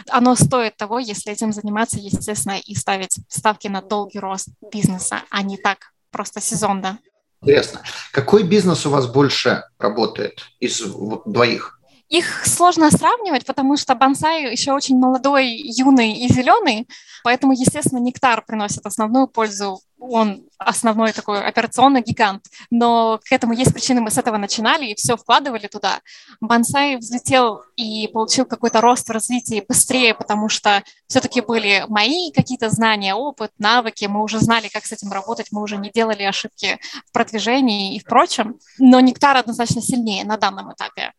оно 0.10 0.36
стоит 0.36 0.78
того, 0.78 1.00
если 1.00 1.32
этим 1.32 1.52
заниматься, 1.52 1.98
естественно, 1.98 2.60
и 2.60 2.76
ставить 2.76 3.18
ставки 3.28 3.68
на 3.68 3.82
долгий 3.82 4.20
рост 4.20 4.50
бизнеса, 4.72 5.24
а 5.32 5.42
не 5.42 5.58
так 5.58 5.92
просто 6.12 6.40
сезонно. 6.40 7.00
Интересно. 7.42 7.82
Какой 8.12 8.44
бизнес 8.44 8.86
у 8.86 8.92
вас 8.92 9.08
больше 9.08 9.64
работает 9.80 10.46
из 10.60 10.82
двоих? 11.26 11.77
Их 12.10 12.46
сложно 12.46 12.90
сравнивать, 12.90 13.46
потому 13.46 13.76
что 13.76 13.94
бонсай 13.94 14.50
еще 14.52 14.72
очень 14.72 14.98
молодой, 14.98 15.50
юный 15.50 16.14
и 16.14 16.32
зеленый, 16.32 16.88
поэтому, 17.24 17.52
естественно, 17.52 18.00
нектар 18.00 18.46
приносит 18.46 18.86
основную 18.86 19.28
пользу. 19.28 19.82
Он 20.00 20.44
основной 20.58 21.12
такой 21.12 21.44
операционный 21.44 22.02
гигант, 22.02 22.46
но 22.70 23.20
к 23.28 23.32
этому 23.32 23.54
есть 23.54 23.74
причины, 23.74 24.00
мы 24.00 24.12
с 24.12 24.18
этого 24.18 24.38
начинали 24.38 24.86
и 24.86 24.96
все 24.96 25.18
вкладывали 25.18 25.68
туда. 25.68 26.00
Бонсай 26.40 26.96
взлетел 26.96 27.64
и 27.76 28.08
получил 28.08 28.46
какой-то 28.46 28.80
рост 28.80 29.10
в 29.10 29.12
развитии 29.12 29.66
быстрее, 29.68 30.14
потому 30.14 30.48
что 30.48 30.84
все-таки 31.08 31.42
были 31.42 31.84
мои 31.90 32.32
какие-то 32.32 32.70
знания, 32.70 33.16
опыт, 33.16 33.52
навыки, 33.58 34.06
мы 34.06 34.24
уже 34.24 34.40
знали, 34.40 34.70
как 34.70 34.86
с 34.86 34.94
этим 34.94 35.12
работать, 35.12 35.48
мы 35.52 35.62
уже 35.62 35.76
не 35.76 35.90
делали 35.90 36.24
ошибки 36.24 36.80
в 37.08 37.12
продвижении 37.12 37.96
и 37.96 38.00
в 38.00 38.06
прочем, 38.06 38.60
но 38.78 39.02
нектар 39.02 39.36
однозначно 39.36 39.82
сильнее 39.82 40.24
на 40.24 40.38
данном 40.38 40.72
этапе. 40.72 41.12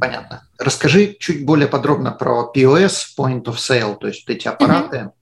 Понятно. 0.00 0.48
Расскажи 0.58 1.16
чуть 1.18 1.44
более 1.44 1.68
подробно 1.68 2.10
про 2.10 2.50
POS, 2.54 3.14
Point 3.18 3.44
of 3.44 3.56
Sale, 3.56 3.96
то 3.98 4.08
есть 4.08 4.28
эти 4.28 4.48
аппараты. 4.48 4.96
Mm-hmm. 4.96 5.12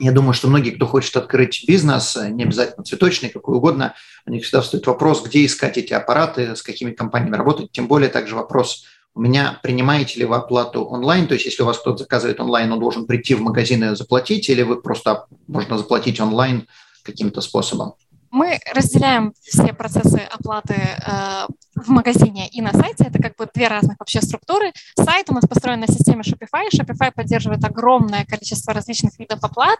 Я 0.00 0.12
думаю, 0.12 0.34
что 0.34 0.48
многие, 0.48 0.70
кто 0.70 0.86
хочет 0.86 1.16
открыть 1.16 1.64
бизнес, 1.68 2.16
не 2.16 2.42
обязательно 2.42 2.84
цветочный, 2.84 3.28
какой 3.28 3.56
угодно, 3.56 3.94
у 4.26 4.32
них 4.32 4.42
всегда 4.42 4.60
встает 4.60 4.86
вопрос, 4.86 5.22
где 5.24 5.44
искать 5.46 5.78
эти 5.78 5.92
аппараты, 5.92 6.56
с 6.56 6.62
какими 6.62 6.90
компаниями 6.90 7.36
работать. 7.36 7.70
Тем 7.70 7.86
более 7.86 8.08
также 8.08 8.34
вопрос, 8.34 8.84
у 9.14 9.20
меня 9.20 9.60
принимаете 9.62 10.18
ли 10.18 10.24
вы 10.24 10.34
оплату 10.34 10.84
онлайн, 10.84 11.28
то 11.28 11.34
есть 11.34 11.46
если 11.46 11.62
у 11.62 11.66
вас 11.66 11.78
кто-то 11.78 11.98
заказывает 11.98 12.40
онлайн, 12.40 12.72
он 12.72 12.80
должен 12.80 13.06
прийти 13.06 13.36
в 13.36 13.40
магазин 13.40 13.84
и 13.84 13.94
заплатить, 13.94 14.48
или 14.48 14.62
вы 14.62 14.82
просто 14.82 15.26
можно 15.46 15.78
заплатить 15.78 16.18
онлайн 16.18 16.66
каким-то 17.04 17.40
способом? 17.40 17.94
Мы 18.34 18.58
разделяем 18.74 19.32
все 19.40 19.72
процессы 19.72 20.18
оплаты 20.18 20.74
э, 20.74 21.46
в 21.76 21.88
магазине 21.88 22.48
и 22.48 22.60
на 22.62 22.72
сайте. 22.72 23.04
Это 23.04 23.22
как 23.22 23.36
бы 23.36 23.48
две 23.54 23.68
разных 23.68 23.96
вообще 24.00 24.20
структуры. 24.22 24.72
Сайт 24.96 25.30
у 25.30 25.34
нас 25.34 25.44
построен 25.46 25.78
на 25.78 25.86
системе 25.86 26.22
Shopify. 26.22 26.66
Shopify 26.74 27.12
поддерживает 27.14 27.64
огромное 27.64 28.24
количество 28.24 28.74
различных 28.74 29.16
видов 29.20 29.38
оплат. 29.40 29.78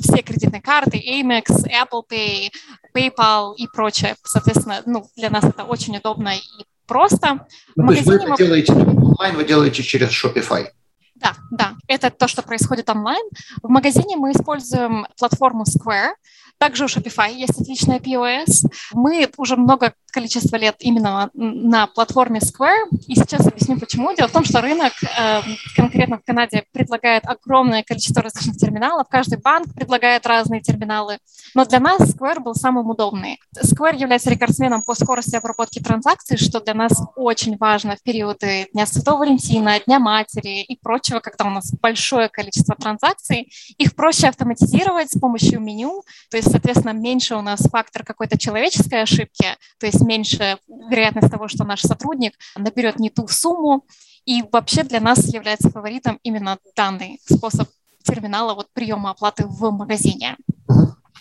Все 0.00 0.20
кредитные 0.22 0.60
карты, 0.60 0.98
Amex, 0.98 1.44
Apple 1.68 2.02
Pay, 2.10 2.50
PayPal 2.92 3.54
и 3.54 3.68
прочее. 3.68 4.16
Соответственно, 4.24 4.82
ну, 4.84 5.06
для 5.14 5.30
нас 5.30 5.44
это 5.44 5.62
очень 5.62 5.96
удобно 5.96 6.34
и 6.34 6.64
просто. 6.88 7.46
Ну, 7.76 7.86
то 7.86 7.92
есть 7.92 8.04
вы 8.04 8.16
это 8.16 8.34
делаете 8.36 8.72
онлайн, 8.72 9.36
вы 9.36 9.44
делаете 9.44 9.84
через 9.84 10.08
Shopify? 10.08 10.66
Да, 11.14 11.34
да, 11.52 11.74
это 11.86 12.10
то, 12.10 12.26
что 12.26 12.42
происходит 12.42 12.90
онлайн. 12.90 13.24
В 13.62 13.68
магазине 13.68 14.16
мы 14.16 14.32
используем 14.32 15.06
платформу 15.16 15.62
Square. 15.62 16.14
Также 16.60 16.84
у 16.84 16.88
Shopify 16.88 17.32
есть 17.32 17.58
отличная 17.58 17.98
POS. 18.00 18.70
Мы 18.92 19.30
уже 19.38 19.56
много 19.56 19.94
количество 20.10 20.56
лет 20.56 20.76
именно 20.80 21.30
на 21.34 21.86
платформе 21.86 22.40
Square. 22.40 22.88
И 23.06 23.14
сейчас 23.14 23.46
объясню 23.46 23.78
почему. 23.78 24.14
Дело 24.14 24.28
в 24.28 24.32
том, 24.32 24.44
что 24.44 24.60
рынок 24.60 24.92
э, 25.02 25.40
конкретно 25.76 26.18
в 26.18 26.24
Канаде 26.24 26.64
предлагает 26.72 27.24
огромное 27.26 27.82
количество 27.82 28.22
различных 28.22 28.56
терминалов. 28.56 29.06
Каждый 29.08 29.38
банк 29.38 29.72
предлагает 29.74 30.26
разные 30.26 30.60
терминалы. 30.60 31.18
Но 31.54 31.64
для 31.64 31.80
нас 31.80 32.00
Square 32.00 32.40
был 32.40 32.54
самым 32.54 32.88
удобный. 32.90 33.40
Square 33.56 33.96
является 33.96 34.30
рекордсменом 34.30 34.82
по 34.82 34.94
скорости 34.94 35.36
обработки 35.36 35.80
транзакций, 35.80 36.36
что 36.36 36.60
для 36.60 36.74
нас 36.74 36.92
очень 37.16 37.56
важно 37.56 37.96
в 37.96 38.02
периоды 38.02 38.68
Дня 38.72 38.86
Святого 38.86 39.20
Валентина, 39.20 39.80
Дня 39.86 39.98
Матери 39.98 40.62
и 40.62 40.76
прочего, 40.76 41.20
когда 41.20 41.46
у 41.46 41.50
нас 41.50 41.72
большое 41.80 42.28
количество 42.28 42.74
транзакций. 42.74 43.52
Их 43.78 43.94
проще 43.94 44.28
автоматизировать 44.28 45.10
с 45.12 45.18
помощью 45.18 45.60
меню. 45.60 46.02
То 46.30 46.36
есть 46.36 46.50
соответственно, 46.50 46.92
меньше 46.92 47.34
у 47.36 47.42
нас 47.42 47.60
фактор 47.60 48.04
какой-то 48.04 48.38
человеческой 48.38 49.02
ошибки, 49.02 49.46
то 49.78 49.86
есть 49.86 49.99
меньше 50.00 50.58
вероятность 50.68 51.30
того, 51.30 51.48
что 51.48 51.64
наш 51.64 51.82
сотрудник 51.82 52.34
наберет 52.56 52.98
не 52.98 53.10
ту 53.10 53.28
сумму. 53.28 53.84
И 54.26 54.42
вообще 54.52 54.82
для 54.82 55.00
нас 55.00 55.32
является 55.32 55.70
фаворитом 55.70 56.18
именно 56.22 56.58
данный 56.76 57.20
способ 57.24 57.68
терминала 58.02 58.54
вот 58.54 58.68
приема 58.72 59.10
оплаты 59.10 59.44
в 59.46 59.70
магазине. 59.70 60.36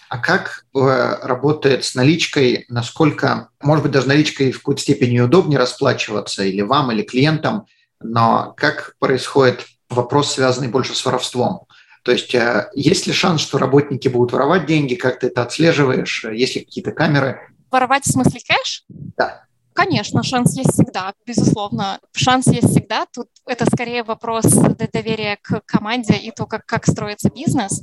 А 0.10 0.18
как 0.18 0.66
э, 0.76 0.80
работает 1.22 1.86
с 1.86 1.94
наличкой, 1.94 2.66
насколько, 2.68 3.50
может 3.62 3.84
быть, 3.84 3.92
даже 3.92 4.08
наличкой 4.08 4.52
в 4.52 4.58
какой-то 4.58 4.82
степени 4.82 5.20
удобнее 5.20 5.60
расплачиваться 5.60 6.44
или 6.44 6.62
вам, 6.62 6.92
или 6.92 7.04
клиентам, 7.04 7.66
но 8.02 8.54
как 8.58 8.96
происходит 8.98 9.68
вопрос, 9.88 10.34
связанный 10.34 10.70
больше 10.70 10.96
с 10.96 11.06
воровством? 11.06 11.68
То 12.04 12.12
есть 12.12 12.34
э, 12.34 12.70
есть 12.74 13.06
ли 13.06 13.14
шанс, 13.14 13.42
что 13.42 13.60
работники 13.60 14.08
будут 14.08 14.32
воровать 14.32 14.66
деньги, 14.66 14.96
как 14.96 15.20
ты 15.20 15.28
это 15.28 15.44
отслеживаешь, 15.44 16.26
есть 16.26 16.56
ли 16.56 16.66
какие-то 16.66 16.92
камеры? 16.92 17.49
Воровать 17.72 18.06
в 18.06 18.12
смысле 18.12 18.40
кэш? 18.40 18.84
Да. 19.18 19.44
Конечно, 19.80 20.24
шанс 20.24 20.58
есть 20.58 20.74
всегда, 20.74 21.14
безусловно. 21.26 22.00
Шанс 22.12 22.48
есть 22.48 22.70
всегда. 22.70 23.06
Тут 23.14 23.30
это 23.48 23.66
скорее 23.66 24.04
вопрос 24.04 24.44
доверия 24.92 25.38
к 25.42 25.62
команде 25.66 26.16
и 26.16 26.32
то, 26.32 26.46
как, 26.48 26.66
как 26.66 26.86
строится 26.86 27.30
бизнес. 27.30 27.82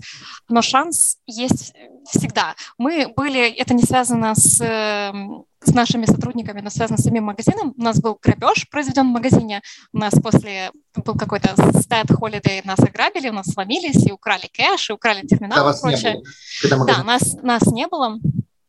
Но 0.48 0.60
шанс 0.60 1.16
есть 1.26 1.72
всегда. 2.10 2.54
Мы 2.76 3.10
были, 3.16 3.48
это 3.50 3.72
не 3.72 3.82
связано 3.82 4.34
с, 4.34 4.60
эм, 4.60 5.46
с 5.62 5.72
нашими 5.72 6.04
сотрудниками, 6.04 6.60
но 6.60 6.68
связано 6.68 6.98
с 6.98 7.04
самим 7.04 7.24
магазином. 7.24 7.72
У 7.74 7.82
нас 7.82 7.98
был 7.98 8.18
грабеж 8.22 8.68
произведен 8.68 9.08
в 9.08 9.12
магазине. 9.12 9.62
У 9.94 9.98
нас 9.98 10.12
после 10.22 10.72
был 10.94 11.14
какой-то 11.14 11.54
stat 11.54 12.08
holiday, 12.08 12.60
нас 12.64 12.78
ограбили, 12.80 13.30
у 13.30 13.32
нас 13.32 13.46
сломились 13.46 14.06
и 14.06 14.12
украли 14.12 14.50
кэш, 14.52 14.90
и 14.90 14.92
украли 14.92 15.26
терминал 15.26 15.70
и 15.70 15.80
прочее. 15.80 16.20
Да, 16.68 17.02
нас, 17.04 17.36
нас 17.42 17.62
не 17.72 17.86
было. 17.86 18.18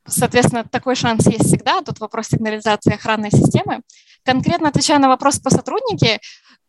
Соответственно, 0.08 0.64
такой 0.64 0.96
шанс 0.96 1.26
есть 1.28 1.46
всегда. 1.46 1.82
Тут 1.82 2.00
вопрос 2.00 2.28
сигнализации 2.28 2.94
охранной 2.94 3.32
системы. 3.32 3.82
Конкретно 4.24 4.70
отвечая 4.70 5.00
на 5.00 5.08
вопрос 5.08 5.40
по 5.40 5.50
сотруднике, 5.50 6.20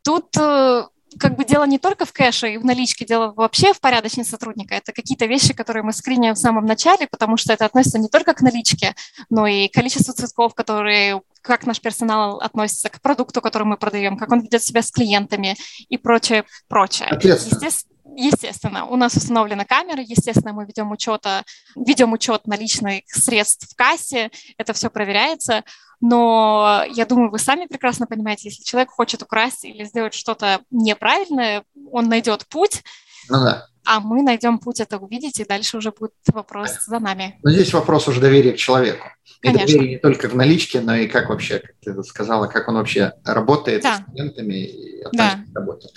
тут 0.02 0.36
э, 0.36 0.84
как 1.18 1.36
бы 1.36 1.44
дело 1.44 1.64
не 1.64 1.78
только 1.78 2.04
в 2.04 2.12
кэше 2.12 2.54
и 2.54 2.58
в 2.58 2.64
наличке, 2.64 3.04
дело 3.04 3.32
вообще 3.34 3.72
в 3.72 3.80
порядочности 3.80 4.30
сотрудника. 4.30 4.74
Это 4.74 4.92
какие-то 4.92 5.26
вещи, 5.26 5.54
которые 5.54 5.82
мы 5.82 5.92
скриним 5.92 6.34
в 6.34 6.38
самом 6.38 6.66
начале, 6.66 7.06
потому 7.10 7.36
что 7.36 7.52
это 7.52 7.64
относится 7.64 7.98
не 7.98 8.08
только 8.08 8.34
к 8.34 8.42
наличке, 8.42 8.94
но 9.30 9.46
и 9.46 9.68
количество 9.68 10.12
цветков, 10.14 10.54
которые 10.54 11.22
как 11.42 11.66
наш 11.66 11.80
персонал 11.80 12.40
относится 12.40 12.88
к 12.88 13.00
продукту, 13.00 13.40
который 13.40 13.64
мы 13.64 13.76
продаем, 13.76 14.16
как 14.18 14.30
он 14.32 14.40
ведет 14.40 14.62
себя 14.62 14.82
с 14.82 14.90
клиентами 14.90 15.56
и 15.88 15.96
прочее, 15.96 16.44
прочее. 16.68 17.08
Естественно, 17.50 17.97
Естественно, 18.20 18.84
у 18.84 18.96
нас 18.96 19.14
установлены 19.14 19.64
камеры, 19.64 20.02
естественно, 20.04 20.52
мы 20.52 20.64
ведем, 20.64 20.90
учета, 20.90 21.44
ведем 21.76 22.12
учет 22.12 22.48
наличных 22.48 23.04
средств 23.06 23.72
в 23.72 23.76
кассе, 23.76 24.32
это 24.56 24.72
все 24.72 24.90
проверяется, 24.90 25.62
но 26.00 26.82
я 26.90 27.06
думаю, 27.06 27.30
вы 27.30 27.38
сами 27.38 27.66
прекрасно 27.66 28.08
понимаете, 28.08 28.48
если 28.48 28.64
человек 28.64 28.90
хочет 28.90 29.22
украсть 29.22 29.64
или 29.64 29.84
сделать 29.84 30.14
что-то 30.14 30.62
неправильное, 30.72 31.62
он 31.92 32.08
найдет 32.08 32.44
путь, 32.48 32.82
ну, 33.28 33.44
да. 33.44 33.68
а 33.86 34.00
мы 34.00 34.22
найдем 34.22 34.58
путь 34.58 34.80
это 34.80 34.98
увидеть, 34.98 35.38
и 35.38 35.44
дальше 35.44 35.76
уже 35.76 35.92
будет 35.92 36.10
вопрос 36.32 36.72
за 36.86 36.98
нами. 36.98 37.38
Но 37.44 37.52
здесь 37.52 37.72
вопрос 37.72 38.08
уже 38.08 38.20
доверия 38.20 38.54
к 38.54 38.56
человеку. 38.56 39.06
И 39.42 39.46
Конечно. 39.46 39.66
доверие 39.68 39.90
не 39.90 39.98
только 39.98 40.28
в 40.28 40.34
наличке, 40.34 40.80
но 40.80 40.96
и 40.96 41.06
как 41.06 41.28
вообще, 41.28 41.60
как 41.60 41.76
ты 41.80 42.02
сказала, 42.02 42.48
как 42.48 42.66
он 42.66 42.74
вообще 42.74 43.12
работает 43.24 43.84
да. 43.84 43.98
с 43.98 44.10
клиентами 44.10 44.54
и 44.54 45.02
относится 45.02 45.44
да. 45.46 45.52
к 45.52 45.54
работе. 45.54 45.88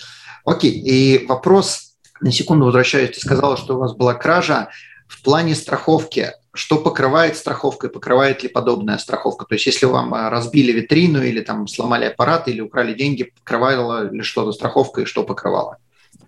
Окей, 0.44 0.70
и 0.70 1.26
вопрос 1.26 1.91
на 2.22 2.32
секунду 2.32 2.66
возвращаюсь, 2.66 3.10
ты 3.10 3.20
сказала, 3.20 3.56
что 3.56 3.74
у 3.74 3.78
вас 3.78 3.94
была 3.94 4.14
кража. 4.14 4.70
В 5.06 5.22
плане 5.22 5.54
страховки, 5.54 6.32
что 6.54 6.78
покрывает 6.78 7.36
страховка 7.36 7.88
и 7.88 7.90
покрывает 7.90 8.42
ли 8.42 8.48
подобная 8.48 8.96
страховка? 8.98 9.44
То 9.44 9.54
есть 9.54 9.66
если 9.66 9.86
вам 9.86 10.14
а, 10.14 10.30
разбили 10.30 10.72
витрину 10.72 11.22
или 11.22 11.40
там 11.40 11.68
сломали 11.68 12.06
аппарат 12.06 12.48
или 12.48 12.60
украли 12.60 12.94
деньги, 12.94 13.24
покрывала 13.24 14.10
ли 14.10 14.22
что-то 14.22 14.52
страховка 14.52 15.02
и 15.02 15.04
что 15.04 15.22
покрывала? 15.24 15.76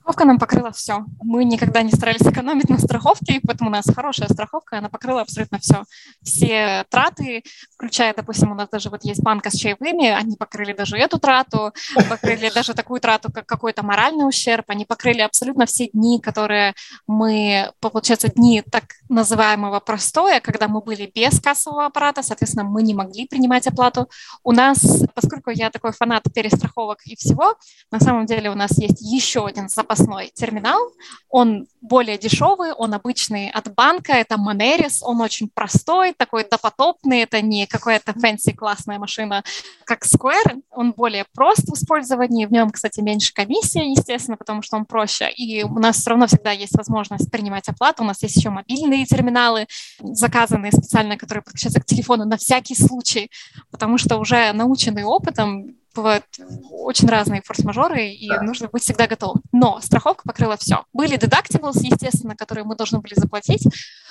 Страховка 0.04 0.26
нам 0.26 0.38
покрыла 0.38 0.70
все. 0.70 1.06
Мы 1.22 1.44
никогда 1.44 1.80
не 1.80 1.90
старались 1.90 2.20
экономить 2.20 2.68
на 2.68 2.78
страховке, 2.78 3.40
поэтому 3.42 3.70
у 3.70 3.72
нас 3.72 3.86
хорошая 3.86 4.28
страховка, 4.28 4.76
она 4.76 4.90
покрыла 4.90 5.22
абсолютно 5.22 5.58
все. 5.58 5.84
Все 6.22 6.84
траты, 6.90 7.42
включая, 7.74 8.12
допустим, 8.12 8.52
у 8.52 8.54
нас 8.54 8.68
даже 8.68 8.90
вот 8.90 9.02
есть 9.02 9.22
банка 9.22 9.48
с 9.48 9.54
чаевыми, 9.54 10.08
они 10.08 10.36
покрыли 10.36 10.74
даже 10.74 10.98
эту 10.98 11.18
трату, 11.18 11.72
покрыли 12.10 12.50
даже 12.50 12.74
такую 12.74 13.00
трату, 13.00 13.32
как 13.32 13.46
какой-то 13.46 13.82
моральный 13.82 14.28
ущерб, 14.28 14.66
они 14.68 14.84
покрыли 14.84 15.22
абсолютно 15.22 15.64
все 15.64 15.88
дни, 15.94 16.20
которые 16.20 16.74
мы, 17.06 17.72
получается, 17.80 18.28
дни 18.28 18.62
так 18.70 18.84
называемого 19.08 19.80
простоя, 19.80 20.40
когда 20.40 20.68
мы 20.68 20.82
были 20.82 21.10
без 21.14 21.40
кассового 21.40 21.86
аппарата, 21.86 22.22
соответственно, 22.22 22.64
мы 22.64 22.82
не 22.82 22.92
могли 22.92 23.26
принимать 23.26 23.66
оплату. 23.66 24.10
У 24.42 24.52
нас, 24.52 25.02
поскольку 25.14 25.48
я 25.48 25.70
такой 25.70 25.92
фанат 25.92 26.24
перестраховок 26.34 26.98
и 27.06 27.16
всего, 27.16 27.54
на 27.90 28.00
самом 28.00 28.26
деле 28.26 28.50
у 28.50 28.54
нас 28.54 28.76
есть 28.76 29.00
еще 29.00 29.46
один 29.46 29.70
запас 29.70 29.93
запасной 29.94 30.30
терминал. 30.34 30.80
Он 31.28 31.66
более 31.80 32.18
дешевый, 32.18 32.72
он 32.72 32.94
обычный 32.94 33.50
от 33.50 33.74
банка, 33.74 34.12
это 34.12 34.36
Moneris, 34.36 34.98
он 35.02 35.20
очень 35.20 35.48
простой, 35.52 36.12
такой 36.12 36.46
допотопный, 36.48 37.20
это 37.20 37.40
не 37.40 37.66
какая-то 37.66 38.12
fancy 38.12 38.54
классная 38.54 38.98
машина, 38.98 39.42
как 39.84 40.04
Square, 40.04 40.62
он 40.70 40.92
более 40.92 41.24
прост 41.34 41.68
в 41.68 41.74
использовании, 41.74 42.46
в 42.46 42.52
нем, 42.52 42.70
кстати, 42.70 43.00
меньше 43.00 43.32
комиссия, 43.34 43.90
естественно, 43.90 44.36
потому 44.36 44.62
что 44.62 44.76
он 44.76 44.86
проще, 44.86 45.30
и 45.30 45.62
у 45.62 45.78
нас 45.78 45.96
все 45.96 46.10
равно 46.10 46.26
всегда 46.26 46.52
есть 46.52 46.76
возможность 46.76 47.30
принимать 47.30 47.68
оплату, 47.68 48.02
у 48.02 48.06
нас 48.06 48.22
есть 48.22 48.36
еще 48.36 48.50
мобильные 48.50 49.04
терминалы, 49.04 49.66
заказанные 50.00 50.72
специально, 50.72 51.16
которые 51.16 51.42
подключаются 51.42 51.80
к 51.80 51.86
телефону 51.86 52.24
на 52.24 52.36
всякий 52.36 52.74
случай, 52.74 53.30
потому 53.70 53.98
что 53.98 54.18
уже 54.18 54.52
наученный 54.52 55.04
опытом, 55.04 55.76
бывают 55.94 56.24
очень 56.70 57.08
разные 57.08 57.42
форс-мажоры, 57.42 58.08
и 58.08 58.28
да. 58.28 58.42
нужно 58.42 58.68
быть 58.68 58.82
всегда 58.82 59.06
готовым. 59.06 59.42
Но 59.52 59.80
страховка 59.80 60.22
покрыла 60.24 60.56
все. 60.56 60.84
Были 60.92 61.16
deductibles, 61.16 61.78
естественно, 61.80 62.36
которые 62.36 62.64
мы 62.64 62.76
должны 62.76 62.98
были 63.00 63.14
заплатить, 63.14 63.66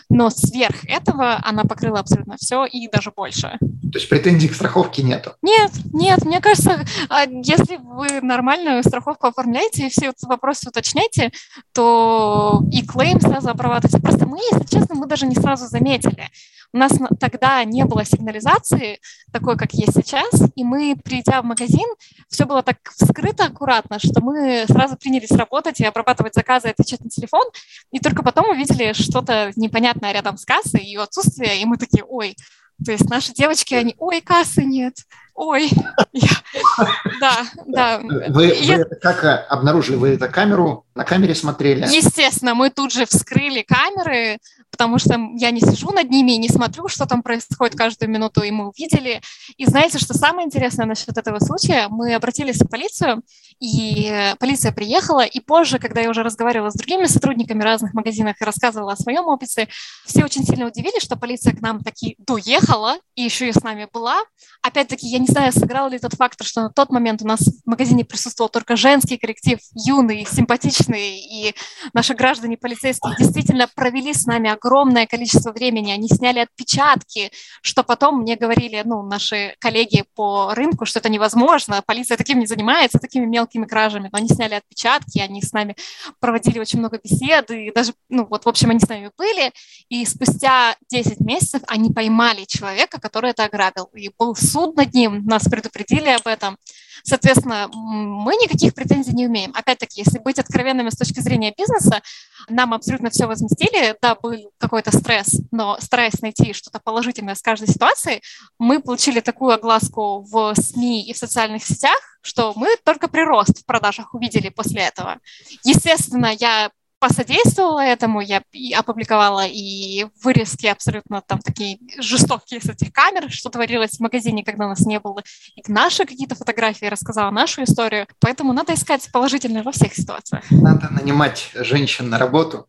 но 0.09 0.29
сверх 0.29 0.83
этого 0.85 1.39
она 1.43 1.63
покрыла 1.63 1.99
абсолютно 1.99 2.37
все 2.37 2.65
и 2.65 2.87
даже 2.87 3.11
больше. 3.11 3.57
То 3.59 3.99
есть 3.99 4.09
претензий 4.09 4.47
к 4.47 4.55
страховке 4.55 5.03
нету? 5.03 5.33
Нет, 5.41 5.71
нет. 5.91 6.25
Мне 6.25 6.41
кажется, 6.41 6.83
а, 7.09 7.25
если 7.25 7.77
вы 7.77 8.21
нормальную 8.21 8.83
страховку 8.83 9.27
оформляете 9.27 9.87
и 9.87 9.89
все 9.89 10.09
эти 10.09 10.25
вопросы 10.25 10.69
уточняете, 10.69 11.31
то 11.73 12.63
и 12.71 12.85
клейм 12.85 13.21
сразу 13.21 13.49
обрабатывается. 13.49 13.99
Просто 13.99 14.25
мы, 14.25 14.39
если 14.39 14.65
честно, 14.65 14.95
мы 14.95 15.05
даже 15.05 15.27
не 15.27 15.35
сразу 15.35 15.67
заметили. 15.67 16.29
У 16.73 16.77
нас 16.77 16.91
тогда 17.19 17.63
не 17.63 17.85
было 17.85 18.03
сигнализации 18.03 18.99
такой, 19.31 19.57
как 19.57 19.73
есть 19.73 19.93
сейчас, 19.93 20.31
и 20.55 20.63
мы, 20.63 20.95
придя 20.95 21.41
в 21.41 21.45
магазин, 21.45 21.87
все 22.29 22.45
было 22.45 22.63
так 22.63 22.77
вскрыто 22.97 23.45
аккуратно, 23.45 23.99
что 23.99 24.21
мы 24.21 24.65
сразу 24.67 24.97
принялись 24.97 25.31
работать 25.31 25.79
и 25.79 25.85
обрабатывать 25.85 26.33
заказы, 26.33 26.69
отвечать 26.69 27.01
на 27.01 27.11
телефон, 27.11 27.43
и 27.91 27.99
только 27.99 28.23
потом 28.23 28.49
увидели 28.49 28.93
что-то 28.93 29.51
непонятное 29.55 30.13
рядом 30.13 30.37
с 30.37 30.45
кассой, 30.45 30.83
ее 30.83 31.01
отсутствие, 31.01 31.61
и 31.61 31.65
мы 31.65 31.77
такие, 31.77 32.03
ой, 32.03 32.35
то 32.83 32.91
есть 32.91 33.07
наши 33.07 33.33
девочки, 33.33 33.75
они, 33.75 33.95
ой, 33.99 34.21
кассы 34.21 34.63
нет, 34.63 34.95
ой, 35.35 35.69
да, 37.19 37.45
да. 37.67 38.01
Вы, 38.29 38.85
как 39.01 39.45
обнаружили? 39.49 39.95
Вы 39.95 40.09
это 40.09 40.27
камеру, 40.27 40.85
на 40.95 41.03
камере 41.03 41.35
смотрели? 41.35 41.85
Естественно, 41.85 42.55
мы 42.55 42.71
тут 42.71 42.91
же 42.91 43.05
вскрыли 43.05 43.61
камеры, 43.61 44.39
потому 44.73 44.97
что 44.97 45.19
я 45.35 45.51
не 45.51 45.61
сижу 45.61 45.91
над 45.91 46.09
ними 46.09 46.31
и 46.31 46.37
не 46.37 46.49
смотрю, 46.49 46.87
что 46.87 47.05
там 47.05 47.21
происходит 47.21 47.77
каждую 47.77 48.09
минуту, 48.09 48.41
и 48.41 48.49
мы 48.49 48.69
увидели. 48.69 49.21
И 49.55 49.65
знаете, 49.67 49.99
что 49.99 50.15
самое 50.15 50.47
интересное 50.47 50.87
насчет 50.87 51.15
этого 51.15 51.37
случая? 51.37 51.89
Мы 51.89 52.15
обратились 52.15 52.57
в 52.57 52.67
полицию, 52.67 53.21
и 53.59 54.33
полиция 54.39 54.71
приехала, 54.71 55.21
и 55.25 55.39
позже, 55.39 55.79
когда 55.79 56.01
я 56.01 56.09
уже 56.09 56.23
разговаривала 56.23 56.69
с 56.69 56.75
другими 56.75 57.05
сотрудниками 57.05 57.63
разных 57.63 57.93
магазинов 57.93 58.35
и 58.39 58.43
рассказывала 58.43 58.93
о 58.93 58.97
своем 58.97 59.27
опыте, 59.27 59.67
все 60.05 60.23
очень 60.23 60.45
сильно 60.45 60.67
удивились, 60.67 61.03
что 61.03 61.15
полиция 61.15 61.53
к 61.53 61.61
нам 61.61 61.83
таки 61.83 62.15
доехала, 62.17 62.97
и 63.15 63.23
еще 63.23 63.49
и 63.49 63.53
с 63.53 63.63
нами 63.63 63.87
была. 63.91 64.21
Опять-таки, 64.61 65.07
я 65.07 65.19
не 65.19 65.27
знаю, 65.27 65.51
сыграл 65.51 65.89
ли 65.89 65.99
тот 65.99 66.13
фактор, 66.13 66.45
что 66.45 66.61
на 66.63 66.69
тот 66.69 66.89
момент 66.89 67.21
у 67.21 67.27
нас 67.27 67.41
в 67.41 67.69
магазине 67.69 68.05
присутствовал 68.05 68.49
только 68.49 68.75
женский 68.75 69.17
коллектив, 69.17 69.59
юный, 69.75 70.25
симпатичный, 70.29 71.17
и 71.19 71.55
наши 71.93 72.13
граждане 72.13 72.57
полицейские 72.57 73.15
действительно 73.17 73.67
провели 73.75 74.13
с 74.13 74.25
нами 74.25 74.49
огромное 74.49 75.07
количество 75.07 75.51
времени, 75.51 75.91
они 75.91 76.07
сняли 76.07 76.39
отпечатки, 76.39 77.31
что 77.61 77.83
потом 77.83 78.21
мне 78.21 78.35
говорили, 78.35 78.81
ну, 78.85 79.03
наши 79.03 79.55
коллеги 79.59 80.03
по 80.15 80.53
рынку, 80.53 80.85
что 80.85 80.99
это 80.99 81.09
невозможно, 81.09 81.81
полиция 81.85 82.17
таким 82.17 82.39
не 82.39 82.45
занимается, 82.45 82.99
такими 82.99 83.25
мелкими 83.25 83.42
кражами, 83.47 84.09
но 84.11 84.17
они 84.17 84.27
сняли 84.27 84.55
отпечатки, 84.55 85.19
они 85.19 85.41
с 85.41 85.53
нами 85.53 85.75
проводили 86.19 86.59
очень 86.59 86.79
много 86.79 86.99
бесед, 87.03 87.51
и 87.51 87.71
даже, 87.71 87.93
ну, 88.09 88.25
вот, 88.25 88.45
в 88.45 88.49
общем, 88.49 88.69
они 88.69 88.79
с 88.79 88.87
нами 88.87 89.11
были, 89.17 89.51
и 89.89 90.05
спустя 90.05 90.75
10 90.89 91.19
месяцев 91.21 91.61
они 91.67 91.91
поймали 91.91 92.45
человека, 92.45 92.99
который 92.99 93.31
это 93.31 93.45
ограбил, 93.45 93.89
и 93.93 94.09
был 94.17 94.35
суд 94.35 94.75
над 94.75 94.93
ним, 94.93 95.25
нас 95.25 95.43
предупредили 95.43 96.09
об 96.09 96.27
этом, 96.27 96.57
Соответственно, 97.03 97.69
мы 97.73 98.33
никаких 98.35 98.73
претензий 98.73 99.13
не 99.13 99.27
умеем. 99.27 99.51
Опять-таки, 99.53 100.01
если 100.01 100.19
быть 100.19 100.39
откровенными 100.39 100.89
с 100.89 100.95
точки 100.95 101.19
зрения 101.19 101.53
бизнеса, 101.55 102.01
нам 102.49 102.73
абсолютно 102.73 103.09
все 103.09 103.25
возместили. 103.25 103.95
Да, 104.01 104.15
был 104.15 104.51
какой-то 104.57 104.91
стресс, 104.91 105.41
но 105.51 105.77
стараясь 105.79 106.21
найти 106.21 106.53
что-то 106.53 106.79
положительное 106.79 107.35
с 107.35 107.41
каждой 107.41 107.67
ситуации, 107.67 108.21
мы 108.59 108.79
получили 108.79 109.19
такую 109.19 109.53
огласку 109.53 110.21
в 110.21 110.53
СМИ 110.55 111.05
и 111.07 111.13
в 111.13 111.17
социальных 111.17 111.63
сетях, 111.63 111.97
что 112.21 112.53
мы 112.55 112.75
только 112.83 113.07
прирост 113.07 113.61
в 113.61 113.65
продажах 113.65 114.13
увидели 114.13 114.49
после 114.49 114.83
этого. 114.83 115.19
Естественно, 115.63 116.31
я 116.39 116.71
посодействовала 117.03 117.81
этому, 117.81 118.21
я 118.21 118.41
опубликовала 118.77 119.45
и 119.45 120.05
вырезки 120.23 120.67
абсолютно 120.67 121.21
там 121.21 121.39
такие 121.39 121.77
жестокие 121.99 122.61
с 122.61 122.69
этих 122.69 122.93
камер, 122.93 123.29
что 123.29 123.49
творилось 123.49 123.97
в 123.97 123.99
магазине, 123.99 124.45
когда 124.45 124.69
нас 124.69 124.85
не 124.85 125.01
было, 125.01 125.21
и 125.57 125.61
наши 125.69 126.05
какие-то 126.05 126.35
фотографии, 126.35 126.85
рассказала 126.85 127.29
нашу 127.29 127.63
историю. 127.63 128.07
Поэтому 128.19 128.53
надо 128.53 128.73
искать 128.73 129.09
положительное 129.11 129.63
во 129.63 129.73
всех 129.73 129.93
ситуациях. 129.93 130.45
Надо 130.49 130.87
нанимать 130.93 131.51
женщин 131.55 132.09
на 132.09 132.17
работу. 132.17 132.67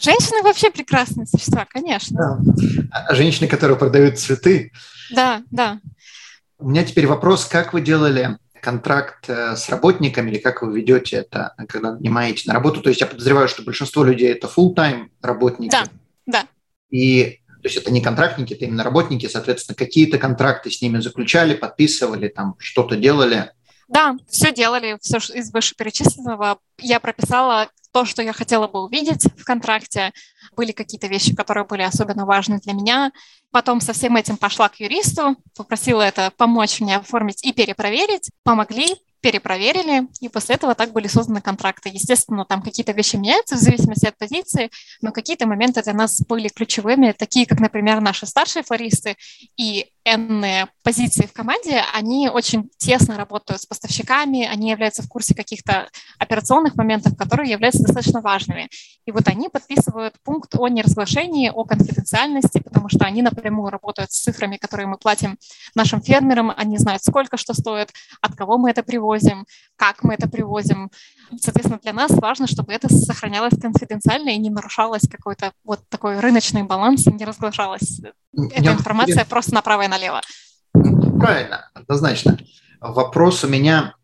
Женщины 0.00 0.42
вообще 0.42 0.70
прекрасные 0.70 1.26
существа, 1.26 1.66
конечно. 1.68 2.40
Да. 2.90 3.06
А 3.06 3.14
женщины, 3.14 3.48
которые 3.48 3.76
продают 3.76 4.18
цветы. 4.18 4.72
Да, 5.10 5.42
да. 5.50 5.78
У 6.58 6.70
меня 6.70 6.84
теперь 6.84 7.06
вопрос, 7.06 7.44
как 7.44 7.74
вы 7.74 7.82
делали 7.82 8.38
контракт 8.62 9.28
э, 9.28 9.56
с 9.56 9.68
работниками 9.68 10.30
или 10.30 10.38
как 10.38 10.62
вы 10.62 10.74
ведете 10.78 11.16
это, 11.16 11.54
когда 11.68 11.92
нанимаете 11.92 12.44
на 12.46 12.54
работу? 12.54 12.80
То 12.80 12.88
есть 12.88 13.00
я 13.00 13.06
подозреваю, 13.06 13.48
что 13.48 13.62
большинство 13.62 14.04
людей 14.04 14.32
это 14.32 14.46
full-time 14.46 15.08
работники. 15.20 15.72
Да, 15.72 15.84
да. 16.26 16.46
И 16.90 17.40
то 17.46 17.68
есть 17.68 17.76
это 17.76 17.90
не 17.90 18.00
контрактники, 18.00 18.54
это 18.54 18.64
именно 18.64 18.84
работники, 18.84 19.26
соответственно, 19.26 19.76
какие-то 19.76 20.18
контракты 20.18 20.70
с 20.70 20.80
ними 20.80 21.00
заключали, 21.00 21.54
подписывали, 21.54 22.28
там 22.28 22.54
что-то 22.58 22.96
делали. 22.96 23.50
Да, 23.88 24.16
все 24.28 24.52
делали, 24.52 24.96
все 25.00 25.18
из 25.18 25.52
вышеперечисленного. 25.52 26.58
Я 26.78 26.98
прописала 26.98 27.68
то, 27.92 28.04
что 28.04 28.22
я 28.22 28.32
хотела 28.32 28.66
бы 28.68 28.82
увидеть 28.82 29.26
в 29.36 29.44
контракте. 29.44 30.12
Были 30.56 30.72
какие-то 30.72 31.06
вещи, 31.06 31.34
которые 31.34 31.64
были 31.64 31.82
особенно 31.82 32.26
важны 32.26 32.58
для 32.58 32.72
меня. 32.72 33.12
Потом 33.50 33.80
со 33.80 33.92
всем 33.92 34.16
этим 34.16 34.36
пошла 34.36 34.68
к 34.68 34.80
юристу, 34.80 35.36
попросила 35.56 36.02
это 36.02 36.32
помочь 36.36 36.80
мне 36.80 36.96
оформить 36.96 37.44
и 37.44 37.52
перепроверить. 37.52 38.30
Помогли, 38.44 38.96
перепроверили, 39.22 40.08
и 40.20 40.28
после 40.28 40.56
этого 40.56 40.74
так 40.74 40.92
были 40.92 41.06
созданы 41.06 41.40
контракты. 41.40 41.88
Естественно, 41.88 42.44
там 42.44 42.60
какие-то 42.60 42.92
вещи 42.92 43.16
меняются 43.16 43.54
в 43.54 43.60
зависимости 43.60 44.06
от 44.06 44.18
позиции, 44.18 44.70
но 45.00 45.12
какие-то 45.12 45.46
моменты 45.46 45.82
для 45.82 45.94
нас 45.94 46.20
были 46.22 46.48
ключевыми, 46.48 47.12
такие 47.12 47.46
как, 47.46 47.60
например, 47.60 48.00
наши 48.00 48.26
старшие 48.26 48.64
флористы 48.64 49.16
и 49.56 49.86
энные 50.04 50.68
позиции 50.82 51.26
в 51.26 51.32
команде, 51.32 51.82
они 51.92 52.28
очень 52.28 52.68
тесно 52.76 53.16
работают 53.16 53.62
с 53.62 53.66
поставщиками, 53.66 54.44
они 54.44 54.70
являются 54.70 55.02
в 55.02 55.08
курсе 55.08 55.34
каких-то 55.34 55.88
операционных 56.18 56.74
моментов, 56.74 57.16
которые 57.16 57.50
являются 57.50 57.82
достаточно 57.82 58.20
важными. 58.20 58.68
И 59.06 59.12
вот 59.12 59.28
они 59.28 59.48
подписывают 59.48 60.14
пункт 60.24 60.54
о 60.56 60.68
неразглашении, 60.68 61.50
о 61.54 61.64
конфиденциальности, 61.64 62.60
потому 62.60 62.88
что 62.88 63.04
они 63.04 63.22
напрямую 63.22 63.70
работают 63.70 64.12
с 64.12 64.20
цифрами, 64.20 64.56
которые 64.56 64.86
мы 64.86 64.96
платим 64.96 65.38
нашим 65.74 66.02
фермерам, 66.02 66.52
они 66.56 66.78
знают, 66.78 67.02
сколько 67.02 67.36
что 67.36 67.54
стоит, 67.54 67.92
от 68.20 68.34
кого 68.34 68.58
мы 68.58 68.70
это 68.70 68.82
привозим, 68.82 69.46
как 69.76 70.02
мы 70.02 70.14
это 70.14 70.28
привозим. 70.28 70.90
Соответственно, 71.40 71.80
для 71.80 71.92
нас 71.92 72.10
важно, 72.12 72.46
чтобы 72.46 72.72
это 72.72 72.92
сохранялось 72.92 73.54
конфиденциально 73.60 74.30
и 74.30 74.38
не 74.38 74.50
нарушалось 74.50 75.08
какой-то 75.08 75.52
вот 75.64 75.88
такой 75.88 76.20
рыночный 76.20 76.64
баланс, 76.64 77.06
не 77.06 77.24
разглашалась 77.24 78.00
эта 78.34 78.72
информация 78.72 79.24
просто 79.24 79.54
направо 79.54 79.82
и 79.82 79.88
налево. 79.88 80.20
Правильно, 80.72 81.70
однозначно. 81.74 82.38
Вопрос 82.80 83.44
у 83.44 83.48
меня, 83.48 83.94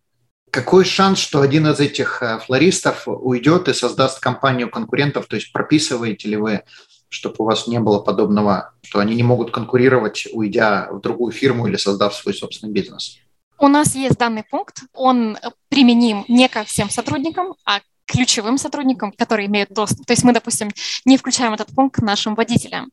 какой 0.50 0.84
шанс, 0.84 1.18
что 1.18 1.40
один 1.40 1.66
из 1.66 1.80
этих 1.80 2.22
э, 2.22 2.38
флористов 2.38 3.04
уйдет 3.06 3.68
и 3.68 3.74
создаст 3.74 4.20
компанию 4.20 4.70
конкурентов, 4.70 5.26
то 5.26 5.36
есть 5.36 5.52
прописываете 5.52 6.28
ли 6.28 6.36
вы, 6.36 6.62
чтобы 7.08 7.36
у 7.38 7.44
вас 7.44 7.66
не 7.66 7.80
было 7.80 7.98
подобного, 7.98 8.72
что 8.82 9.00
они 9.00 9.14
не 9.14 9.22
могут 9.22 9.50
конкурировать, 9.50 10.28
уйдя 10.32 10.88
в 10.92 11.00
другую 11.00 11.32
фирму 11.32 11.66
или 11.66 11.76
создав 11.76 12.14
свой 12.14 12.34
собственный 12.34 12.72
бизнес? 12.72 13.18
У 13.58 13.66
нас 13.66 13.96
есть 13.96 14.16
данный 14.16 14.44
пункт, 14.44 14.82
он 14.94 15.36
применим 15.68 16.24
не 16.28 16.48
ко 16.48 16.62
всем 16.62 16.88
сотрудникам, 16.88 17.54
а 17.64 17.80
ключевым 18.06 18.58
сотрудникам, 18.58 19.12
которые 19.12 19.46
имеют 19.46 19.70
доступ. 19.70 20.06
То 20.06 20.12
есть 20.12 20.24
мы, 20.24 20.32
допустим, 20.32 20.70
не 21.04 21.18
включаем 21.18 21.52
этот 21.54 21.68
пункт 21.74 21.96
к 21.96 22.02
нашим 22.02 22.34
водителям. 22.34 22.90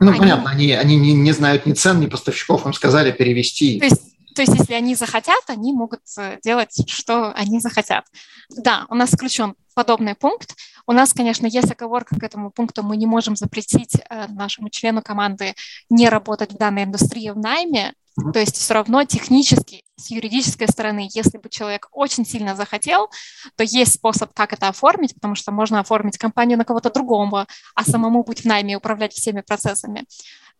Ну, 0.00 0.10
они... 0.10 0.18
понятно, 0.20 0.50
они, 0.50 0.72
они 0.72 0.96
не, 0.96 1.12
не 1.12 1.32
знают 1.32 1.66
ни 1.66 1.72
цен, 1.72 2.00
ни 2.00 2.06
поставщиков, 2.06 2.64
им 2.66 2.72
сказали 2.72 3.12
перевести. 3.12 3.78
То 3.78 3.86
есть 3.86 4.08
то 4.38 4.42
есть, 4.42 4.54
если 4.56 4.74
они 4.74 4.94
захотят, 4.94 5.42
они 5.48 5.72
могут 5.72 6.02
э, 6.16 6.38
делать, 6.44 6.88
что 6.88 7.32
они 7.32 7.58
захотят. 7.58 8.04
Да, 8.50 8.86
у 8.88 8.94
нас 8.94 9.10
включен 9.10 9.56
подобный 9.74 10.14
пункт. 10.14 10.54
У 10.86 10.92
нас, 10.92 11.12
конечно, 11.12 11.48
есть 11.48 11.72
оговорка 11.72 12.14
к 12.14 12.22
этому 12.22 12.52
пункту. 12.52 12.84
Мы 12.84 12.96
не 12.96 13.06
можем 13.06 13.34
запретить 13.34 13.96
э, 13.96 14.28
нашему 14.28 14.70
члену 14.70 15.02
команды 15.02 15.54
не 15.90 16.08
работать 16.08 16.52
в 16.52 16.56
данной 16.56 16.84
индустрии 16.84 17.30
в 17.30 17.36
найме. 17.36 17.94
То 18.32 18.40
есть 18.40 18.56
все 18.56 18.74
равно 18.74 19.04
технически, 19.04 19.84
с 19.96 20.10
юридической 20.10 20.68
стороны, 20.68 21.08
если 21.12 21.38
бы 21.38 21.48
человек 21.48 21.88
очень 21.92 22.24
сильно 22.24 22.54
захотел, 22.54 23.10
то 23.56 23.64
есть 23.64 23.94
способ, 23.94 24.32
как 24.34 24.52
это 24.52 24.68
оформить, 24.68 25.14
потому 25.14 25.34
что 25.34 25.52
можно 25.52 25.80
оформить 25.80 26.18
компанию 26.18 26.58
на 26.58 26.64
кого-то 26.64 26.90
другого, 26.90 27.46
а 27.74 27.84
самому 27.84 28.24
быть 28.24 28.42
в 28.42 28.44
найме 28.44 28.74
и 28.74 28.76
управлять 28.76 29.12
всеми 29.12 29.40
процессами. 29.40 30.04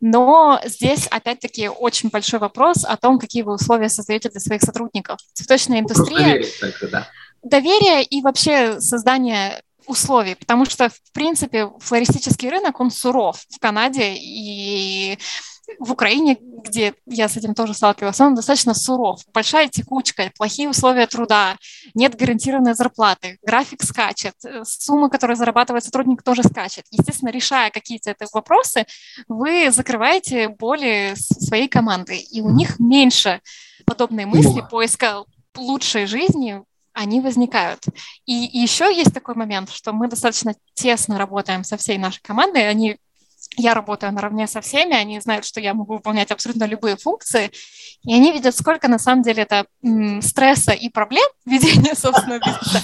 Но 0.00 0.60
здесь, 0.64 1.08
опять-таки, 1.08 1.68
очень 1.68 2.08
большой 2.10 2.38
вопрос 2.38 2.84
о 2.84 2.96
том, 2.96 3.18
какие 3.18 3.42
вы 3.42 3.54
условия 3.54 3.88
создаете 3.88 4.28
для 4.28 4.40
своих 4.40 4.62
сотрудников. 4.62 5.18
Цветочная 5.32 5.80
индустрия... 5.80 6.18
Доверие, 6.18 6.52
только, 6.60 6.88
да. 6.88 7.08
доверие 7.42 8.04
и 8.04 8.22
вообще 8.22 8.80
создание 8.80 9.60
условий, 9.86 10.34
потому 10.36 10.66
что, 10.66 10.88
в 10.90 11.12
принципе, 11.12 11.70
флористический 11.80 12.50
рынок, 12.50 12.78
он 12.78 12.90
суров 12.90 13.44
в 13.48 13.58
Канаде, 13.58 14.14
и 14.16 15.18
в 15.78 15.92
Украине, 15.92 16.38
где 16.40 16.94
я 17.06 17.28
с 17.28 17.36
этим 17.36 17.54
тоже 17.54 17.74
сталкивалась, 17.74 18.20
он 18.20 18.34
достаточно 18.34 18.74
суров. 18.74 19.20
Большая 19.32 19.68
текучка, 19.68 20.30
плохие 20.36 20.68
условия 20.68 21.06
труда, 21.06 21.56
нет 21.94 22.16
гарантированной 22.16 22.74
зарплаты, 22.74 23.38
график 23.42 23.82
скачет, 23.82 24.34
э, 24.44 24.64
сумма, 24.64 25.10
которую 25.10 25.36
зарабатывает 25.36 25.84
сотрудник, 25.84 26.22
тоже 26.22 26.42
скачет. 26.42 26.84
Естественно, 26.90 27.30
решая 27.30 27.70
какие-то 27.70 28.10
эти 28.10 28.26
вопросы, 28.32 28.86
вы 29.28 29.70
закрываете 29.70 30.48
боли 30.48 31.14
своей 31.16 31.68
команды, 31.68 32.16
и 32.16 32.40
у 32.40 32.50
них 32.50 32.78
меньше 32.78 33.40
подобные 33.84 34.26
мысли 34.26 34.64
поиска 34.70 35.24
лучшей 35.56 36.06
жизни 36.06 36.62
они 36.92 37.20
возникают. 37.20 37.84
И 38.26 38.32
еще 38.32 38.92
есть 38.92 39.14
такой 39.14 39.36
момент, 39.36 39.70
что 39.70 39.92
мы 39.92 40.08
достаточно 40.08 40.54
тесно 40.74 41.16
работаем 41.16 41.62
со 41.62 41.76
всей 41.76 41.96
нашей 41.96 42.20
командой, 42.22 42.68
они 42.68 42.98
я 43.58 43.74
работаю 43.74 44.12
наравне 44.12 44.46
со 44.46 44.60
всеми, 44.60 44.94
они 44.94 45.20
знают, 45.20 45.44
что 45.44 45.60
я 45.60 45.74
могу 45.74 45.94
выполнять 45.94 46.30
абсолютно 46.30 46.64
любые 46.64 46.96
функции, 46.96 47.50
и 48.04 48.14
они 48.14 48.32
видят, 48.32 48.56
сколько 48.56 48.88
на 48.88 48.98
самом 48.98 49.22
деле 49.22 49.42
это 49.42 49.66
м, 49.84 50.22
стресса 50.22 50.72
и 50.72 50.88
проблем 50.88 51.28
ведения 51.44 51.94
собственного 51.96 52.38
бизнеса. 52.38 52.82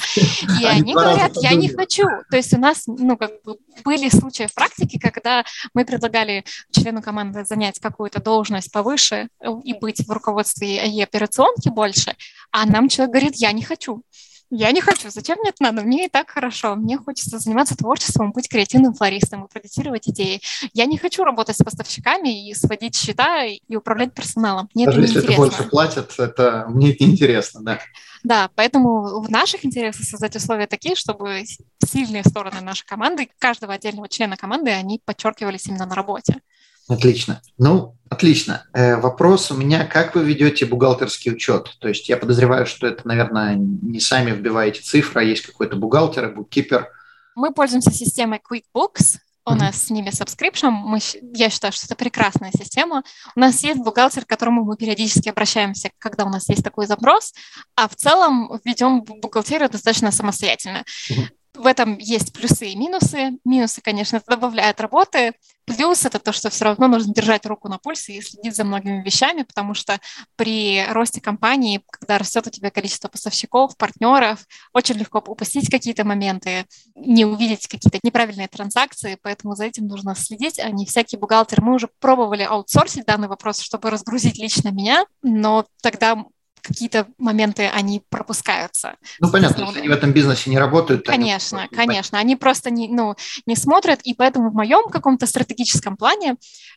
И 0.60 0.64
они 0.64 0.92
говорят, 0.92 1.32
я 1.36 1.54
не 1.54 1.68
хочу. 1.68 2.06
То 2.30 2.36
есть 2.36 2.52
у 2.52 2.58
нас, 2.58 2.82
ну, 2.86 3.16
как 3.16 3.30
бы 3.44 3.56
были 3.84 4.08
случаи 4.08 4.46
в 4.46 4.54
практике, 4.54 4.98
когда 4.98 5.44
мы 5.72 5.84
предлагали 5.84 6.44
члену 6.72 7.00
команды 7.00 7.44
занять 7.44 7.78
какую-то 7.78 8.20
должность 8.20 8.72
повыше 8.72 9.28
и 9.64 9.74
быть 9.74 10.06
в 10.06 10.10
руководстве 10.10 10.86
и 10.88 11.02
операционки 11.02 11.68
больше, 11.68 12.16
а 12.50 12.66
нам 12.66 12.88
человек 12.88 13.12
говорит, 13.12 13.36
я 13.36 13.52
не 13.52 13.62
хочу. 13.62 14.02
Я 14.50 14.70
не 14.72 14.80
хочу. 14.80 15.10
Зачем 15.10 15.38
мне 15.38 15.50
это 15.50 15.62
надо? 15.62 15.82
Мне 15.82 16.06
и 16.06 16.08
так 16.08 16.30
хорошо. 16.30 16.76
Мне 16.76 16.98
хочется 16.98 17.38
заниматься 17.38 17.76
творчеством, 17.76 18.32
быть 18.32 18.48
креативным 18.48 18.94
флористом 18.94 19.44
и 19.44 19.48
продюсировать 19.48 20.08
идеи. 20.08 20.40
Я 20.72 20.86
не 20.86 20.98
хочу 20.98 21.24
работать 21.24 21.56
с 21.56 21.64
поставщиками 21.64 22.48
и 22.48 22.54
сводить 22.54 22.94
счета 22.94 23.44
и 23.44 23.76
управлять 23.76 24.14
персоналом. 24.14 24.68
Мне 24.74 24.86
Даже 24.86 25.02
это 25.02 25.12
если 25.12 25.24
это 25.24 25.36
больше 25.36 25.62
платят, 25.64 26.14
это 26.18 26.66
мне 26.68 26.92
это 26.92 27.04
интересно, 27.04 27.62
да. 27.62 27.80
Да, 28.22 28.48
поэтому 28.54 29.20
в 29.20 29.30
наших 29.30 29.64
интересах 29.64 30.06
создать 30.06 30.34
условия 30.36 30.66
такие, 30.66 30.94
чтобы 30.94 31.44
сильные 31.84 32.24
стороны 32.24 32.60
нашей 32.62 32.86
команды, 32.86 33.28
каждого 33.38 33.74
отдельного 33.74 34.08
члена 34.08 34.36
команды, 34.36 34.70
они 34.70 35.00
подчеркивались 35.04 35.66
именно 35.66 35.84
на 35.86 35.94
работе. 35.94 36.40
Отлично. 36.88 37.40
Ну, 37.56 37.96
отлично. 38.10 38.66
Э, 38.72 38.96
вопрос 38.96 39.50
у 39.50 39.56
меня, 39.56 39.86
как 39.86 40.14
вы 40.14 40.24
ведете 40.24 40.66
бухгалтерский 40.66 41.32
учет? 41.32 41.76
То 41.80 41.88
есть 41.88 42.08
я 42.08 42.16
подозреваю, 42.16 42.66
что 42.66 42.86
это, 42.86 43.06
наверное, 43.06 43.54
не 43.56 44.00
сами 44.00 44.32
вбиваете 44.32 44.82
цифры, 44.82 45.22
а 45.22 45.24
есть 45.24 45.46
какой-то 45.46 45.76
бухгалтер 45.76 46.34
буккипер. 46.34 46.88
Мы 47.34 47.52
пользуемся 47.52 47.90
системой 47.90 48.40
QuickBooks. 48.40 49.18
У 49.46 49.50
mm-hmm. 49.50 49.58
нас 49.58 49.82
с 49.82 49.90
ними 49.90 50.08
subscription. 50.08 50.70
Мы, 50.70 51.00
я 51.34 51.50
считаю, 51.50 51.72
что 51.72 51.86
это 51.86 51.96
прекрасная 51.96 52.50
система. 52.56 53.02
У 53.36 53.40
нас 53.40 53.62
есть 53.62 53.80
бухгалтер, 53.80 54.24
к 54.24 54.28
которому 54.28 54.64
мы 54.64 54.76
периодически 54.76 55.28
обращаемся, 55.28 55.90
когда 55.98 56.24
у 56.24 56.30
нас 56.30 56.48
есть 56.48 56.64
такой 56.64 56.86
запрос, 56.86 57.34
а 57.76 57.88
в 57.88 57.94
целом 57.94 58.58
ведем 58.64 59.02
бухгалтерию 59.02 59.68
достаточно 59.68 60.12
самостоятельно. 60.12 60.84
Mm-hmm. 61.10 61.28
В 61.54 61.66
этом 61.66 61.98
есть 61.98 62.32
плюсы 62.32 62.68
и 62.68 62.76
минусы. 62.76 63.38
Минусы, 63.44 63.80
конечно, 63.80 64.16
это 64.16 64.26
добавляет 64.30 64.80
работы. 64.80 65.34
Плюс 65.66 66.04
это 66.04 66.18
то, 66.18 66.32
что 66.32 66.50
все 66.50 66.64
равно 66.64 66.88
нужно 66.88 67.14
держать 67.14 67.46
руку 67.46 67.68
на 67.68 67.78
пульсе 67.78 68.14
и 68.14 68.20
следить 68.20 68.56
за 68.56 68.64
многими 68.64 69.02
вещами, 69.02 69.44
потому 69.44 69.72
что 69.72 69.98
при 70.36 70.84
росте 70.90 71.20
компании, 71.20 71.82
когда 71.90 72.18
растет 72.18 72.46
у 72.48 72.50
тебя 72.50 72.70
количество 72.70 73.08
поставщиков, 73.08 73.76
партнеров, 73.76 74.46
очень 74.72 74.96
легко 74.96 75.18
упустить 75.18 75.70
какие-то 75.70 76.04
моменты, 76.04 76.66
не 76.96 77.24
увидеть 77.24 77.68
какие-то 77.68 77.98
неправильные 78.02 78.48
транзакции, 78.48 79.16
поэтому 79.22 79.54
за 79.54 79.64
этим 79.64 79.86
нужно 79.86 80.14
следить, 80.16 80.58
а 80.58 80.68
не 80.70 80.84
всякий 80.84 81.16
бухгалтер. 81.16 81.62
Мы 81.62 81.74
уже 81.74 81.88
пробовали 82.00 82.42
аутсорсить 82.42 83.06
данный 83.06 83.28
вопрос, 83.28 83.60
чтобы 83.60 83.90
разгрузить 83.90 84.38
лично 84.38 84.70
меня, 84.70 85.06
но 85.22 85.64
тогда 85.80 86.26
какие-то 86.64 87.06
моменты 87.18 87.68
они 87.68 88.02
пропускаются. 88.08 88.96
Ну, 89.20 89.30
понятно, 89.30 89.64
если 89.64 89.78
они 89.80 89.88
в 89.88 89.92
этом 89.92 90.12
бизнесе 90.12 90.50
не 90.50 90.58
работают. 90.58 91.06
Конечно, 91.06 91.60
они 91.60 91.68
конечно. 91.68 92.18
Они 92.18 92.36
просто 92.36 92.70
не, 92.70 92.88
ну, 92.88 93.14
не 93.46 93.54
смотрят, 93.54 94.00
и 94.02 94.14
поэтому 94.14 94.50
в 94.50 94.54
моем 94.54 94.88
каком-то 94.88 95.26
стратегическом 95.26 95.96
плане 95.96 96.36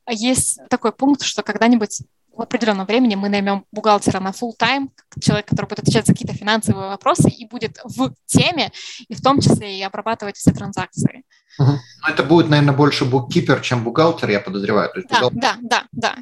есть 0.09 0.59
такой 0.69 0.91
пункт, 0.91 1.23
что 1.23 1.41
когда-нибудь 1.41 2.01
в 2.33 2.41
определенном 2.41 2.85
времени 2.85 3.15
мы 3.15 3.29
наймем 3.29 3.65
бухгалтера 3.71 4.19
на 4.19 4.29
full 4.29 4.51
time, 4.59 4.89
человек, 5.19 5.47
который 5.47 5.65
будет 5.65 5.79
отвечать 5.79 6.05
за 6.05 6.13
какие-то 6.13 6.35
финансовые 6.35 6.89
вопросы 6.89 7.29
и 7.29 7.47
будет 7.47 7.79
в 7.83 8.13
теме, 8.25 8.71
и 9.07 9.15
в 9.15 9.21
том 9.21 9.41
числе 9.41 9.79
и 9.79 9.81
обрабатывать 9.81 10.37
все 10.37 10.51
транзакции. 10.51 11.23
Угу. 11.59 11.71
это 12.07 12.23
будет, 12.23 12.49
наверное, 12.49 12.75
больше 12.75 13.05
буккипер, 13.05 13.61
чем 13.61 13.83
бухгалтер, 13.83 14.29
я 14.29 14.39
подозреваю. 14.39 14.91
То 14.91 14.99
есть 14.99 15.09
да, 15.09 15.21
бухгалтер... 15.21 15.41
да, 15.41 15.57
да, 15.61 15.83
да. 15.91 16.15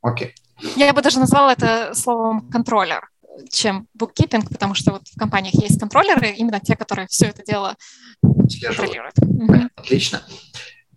Окей. 0.00 0.34
Я 0.76 0.92
бы 0.92 1.02
даже 1.02 1.18
назвала 1.18 1.52
это 1.52 1.94
словом 1.94 2.48
контроллер 2.50 3.08
чем 3.50 3.88
bookkeeping, 3.98 4.46
потому 4.48 4.74
что 4.74 4.92
вот 4.92 5.08
в 5.08 5.18
компаниях 5.18 5.54
есть 5.54 5.78
контроллеры, 5.78 6.30
именно 6.30 6.60
те, 6.60 6.76
которые 6.76 7.08
все 7.08 7.26
это 7.26 7.42
дело 7.44 7.76
контролируют. 8.20 9.14
Отлично. 9.74 10.22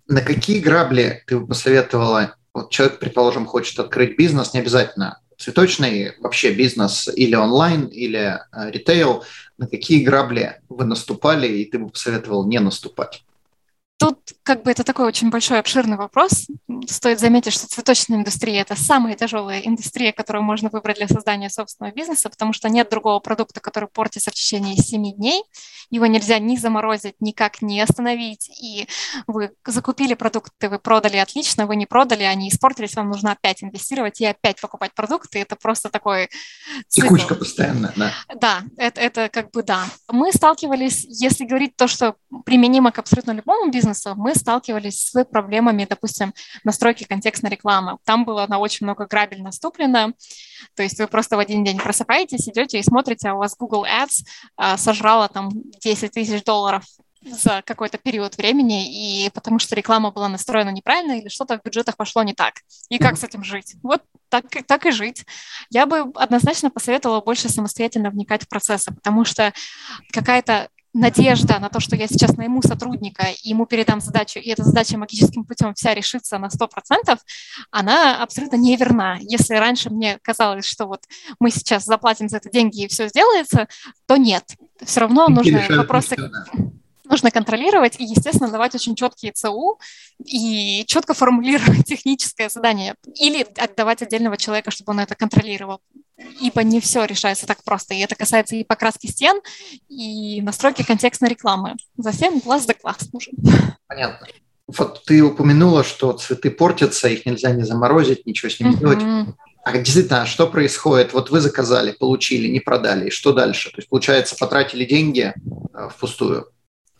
На 0.07 0.21
какие 0.21 0.59
грабли 0.59 1.23
ты 1.27 1.39
бы 1.39 1.47
посоветовала? 1.47 2.35
Вот 2.53 2.71
человек, 2.71 2.99
предположим, 2.99 3.45
хочет 3.45 3.79
открыть 3.79 4.17
бизнес, 4.17 4.53
не 4.53 4.59
обязательно 4.59 5.19
цветочный, 5.37 6.13
вообще 6.19 6.53
бизнес 6.53 7.09
или 7.13 7.35
онлайн, 7.35 7.87
или 7.87 8.39
э, 8.51 8.71
ритейл. 8.71 9.25
На 9.57 9.67
какие 9.67 10.03
грабли 10.03 10.61
вы 10.69 10.85
наступали, 10.85 11.47
и 11.47 11.65
ты 11.65 11.79
бы 11.79 11.89
посоветовал 11.89 12.47
не 12.47 12.59
наступать? 12.59 13.25
Тут 13.97 14.33
как 14.43 14.63
бы 14.63 14.71
это 14.71 14.83
такой 14.83 15.05
очень 15.05 15.29
большой 15.29 15.59
обширный 15.59 15.95
вопрос. 15.95 16.47
Стоит 16.87 17.19
заметить, 17.19 17.53
что 17.53 17.67
цветочная 17.67 18.17
индустрия– 18.17 18.61
это 18.63 18.75
самая 18.75 19.15
тяжелая 19.15 19.61
индустрия, 19.61 20.11
которую 20.11 20.43
можно 20.43 20.69
выбрать 20.69 20.97
для 20.97 21.07
создания 21.07 21.49
собственного 21.49 21.93
бизнеса, 21.93 22.29
потому 22.29 22.51
что 22.51 22.67
нет 22.67 22.89
другого 22.89 23.19
продукта, 23.19 23.61
который 23.61 23.87
портится 23.87 24.31
в 24.31 24.33
течение 24.33 24.75
7 24.75 25.15
дней. 25.15 25.43
Его 25.91 26.07
нельзя 26.07 26.39
ни 26.39 26.57
заморозить, 26.57 27.15
никак 27.19 27.61
не 27.61 27.79
остановить. 27.79 28.49
И 28.61 28.87
вы 29.27 29.51
закупили 29.65 30.13
продукты, 30.15 30.67
вы 30.67 30.79
продали 30.79 31.17
отлично, 31.17 31.65
вы 31.65 31.75
не 31.75 31.85
продали, 31.85 32.23
они 32.23 32.49
испортились, 32.49 32.95
вам 32.95 33.09
нужно 33.09 33.31
опять 33.31 33.63
инвестировать 33.63 34.19
и 34.19 34.25
опять 34.25 34.59
покупать 34.59 34.93
продукты. 34.93 35.39
Это 35.39 35.55
просто 35.55 35.89
такой 35.89 36.29
Текучка 36.89 37.35
постоянно, 37.35 37.93
да. 37.95 38.11
Да, 38.35 38.63
это, 38.77 38.99
это 38.99 39.29
как 39.29 39.51
бы 39.51 39.63
да. 39.63 39.85
Мы 40.09 40.33
сталкивались, 40.33 41.05
если 41.07 41.45
говорить 41.45 41.75
то, 41.75 41.87
что 41.87 42.15
применимо 42.45 42.91
к 42.91 42.99
абсолютно 42.99 43.31
любому 43.31 43.71
бизнесу, 43.71 43.84
мы 44.15 44.35
сталкивались 44.35 45.11
с 45.11 45.25
проблемами, 45.25 45.85
допустим, 45.89 46.33
настройки 46.63 47.03
контекстной 47.03 47.51
рекламы. 47.51 47.97
Там 48.05 48.25
было 48.25 48.45
на 48.47 48.59
очень 48.59 48.85
много 48.85 49.05
грабель 49.05 49.41
наступлено. 49.41 50.13
То 50.75 50.83
есть 50.83 50.99
вы 50.99 51.07
просто 51.07 51.35
в 51.35 51.39
один 51.39 51.63
день 51.63 51.77
просыпаетесь, 51.77 52.47
идете 52.47 52.79
и 52.79 52.83
смотрите, 52.83 53.29
а 53.29 53.35
у 53.35 53.37
вас 53.37 53.55
Google 53.57 53.85
Ads 53.85 54.25
а, 54.55 54.77
сожрала 54.77 55.27
там 55.27 55.49
10 55.81 56.11
тысяч 56.11 56.43
долларов 56.43 56.83
за 57.25 57.63
какой-то 57.65 57.97
период 57.97 58.37
времени, 58.37 59.25
и 59.25 59.29
потому 59.31 59.59
что 59.59 59.75
реклама 59.75 60.11
была 60.11 60.29
настроена 60.29 60.69
неправильно 60.69 61.13
или 61.13 61.27
что-то 61.27 61.57
в 61.57 61.63
бюджетах 61.63 61.97
пошло 61.97 62.23
не 62.23 62.33
так. 62.33 62.55
И 62.89 62.99
как 62.99 63.17
с 63.17 63.23
этим 63.23 63.43
жить? 63.43 63.75
Вот 63.81 64.03
так, 64.29 64.45
так 64.67 64.85
и 64.85 64.91
жить. 64.91 65.25
Я 65.69 65.85
бы 65.85 66.11
однозначно 66.15 66.69
посоветовала 66.69 67.21
больше 67.21 67.49
самостоятельно 67.49 68.11
вникать 68.11 68.43
в 68.43 68.47
процессы, 68.47 68.93
потому 68.93 69.25
что 69.25 69.53
какая-то 70.11 70.69
надежда 70.95 71.59
на 71.59 71.69
то, 71.69 71.79
что 71.79 71.95
я 71.95 72.07
сейчас 72.07 72.37
найму 72.37 72.61
сотрудника, 72.61 73.27
и 73.43 73.49
ему 73.49 73.65
передам 73.65 73.99
задачу, 73.99 74.39
и 74.39 74.49
эта 74.49 74.63
задача 74.63 74.97
магическим 74.97 75.43
путем 75.43 75.73
вся 75.73 75.93
решится 75.93 76.37
на 76.37 76.47
100%, 76.47 77.19
она 77.69 78.23
абсолютно 78.23 78.55
неверна. 78.55 79.17
Если 79.21 79.55
раньше 79.55 79.89
мне 79.89 80.17
казалось, 80.21 80.65
что 80.65 80.87
вот 80.87 81.01
мы 81.39 81.51
сейчас 81.51 81.85
заплатим 81.85 82.29
за 82.29 82.37
это 82.37 82.49
деньги 82.49 82.83
и 82.83 82.87
все 82.87 83.09
сделается, 83.09 83.67
то 84.07 84.15
нет. 84.15 84.55
Все 84.83 85.01
равно 85.01 85.27
нужно 85.27 85.61
вопросы... 85.69 86.15
Нужно 87.07 87.29
контролировать 87.29 87.99
и, 87.99 88.03
естественно, 88.03 88.49
давать 88.49 88.73
очень 88.73 88.95
четкие 88.95 89.31
ЦУ 89.31 89.79
и 90.25 90.85
четко 90.87 91.13
формулировать 91.13 91.83
техническое 91.85 92.49
задание. 92.49 92.95
Или 93.13 93.45
отдавать 93.57 94.01
отдельного 94.01 94.37
человека, 94.37 94.71
чтобы 94.71 94.93
он 94.93 95.01
это 95.01 95.13
контролировал 95.13 95.81
ибо 96.39 96.63
не 96.63 96.79
все 96.79 97.05
решается 97.05 97.47
так 97.47 97.63
просто. 97.63 97.93
И 97.93 97.99
это 97.99 98.15
касается 98.15 98.55
и 98.55 98.63
покраски 98.63 99.07
стен, 99.07 99.41
и 99.89 100.41
настройки 100.41 100.83
контекстной 100.83 101.29
рекламы. 101.29 101.75
За 101.97 102.11
всем 102.11 102.39
глаз 102.39 102.65
да 102.65 102.73
глаз 102.81 103.11
нужен. 103.11 103.33
Понятно. 103.87 104.27
Вот 104.67 105.03
ты 105.05 105.21
упомянула, 105.21 105.83
что 105.83 106.13
цветы 106.13 106.49
портятся, 106.49 107.07
их 107.07 107.25
нельзя 107.25 107.51
не 107.51 107.63
заморозить, 107.63 108.25
ничего 108.25 108.49
с 108.49 108.59
ними 108.59 108.73
uh-huh. 108.73 108.79
делать. 108.79 109.27
А 109.63 109.77
действительно, 109.77 110.21
а 110.23 110.25
что 110.25 110.47
происходит? 110.47 111.13
Вот 111.13 111.29
вы 111.29 111.39
заказали, 111.39 111.91
получили, 111.91 112.47
не 112.47 112.59
продали, 112.59 113.07
и 113.07 113.11
что 113.11 113.33
дальше? 113.33 113.71
То 113.71 113.77
есть, 113.77 113.89
получается, 113.89 114.35
потратили 114.39 114.85
деньги 114.85 115.33
э, 115.73 115.89
впустую? 115.91 116.47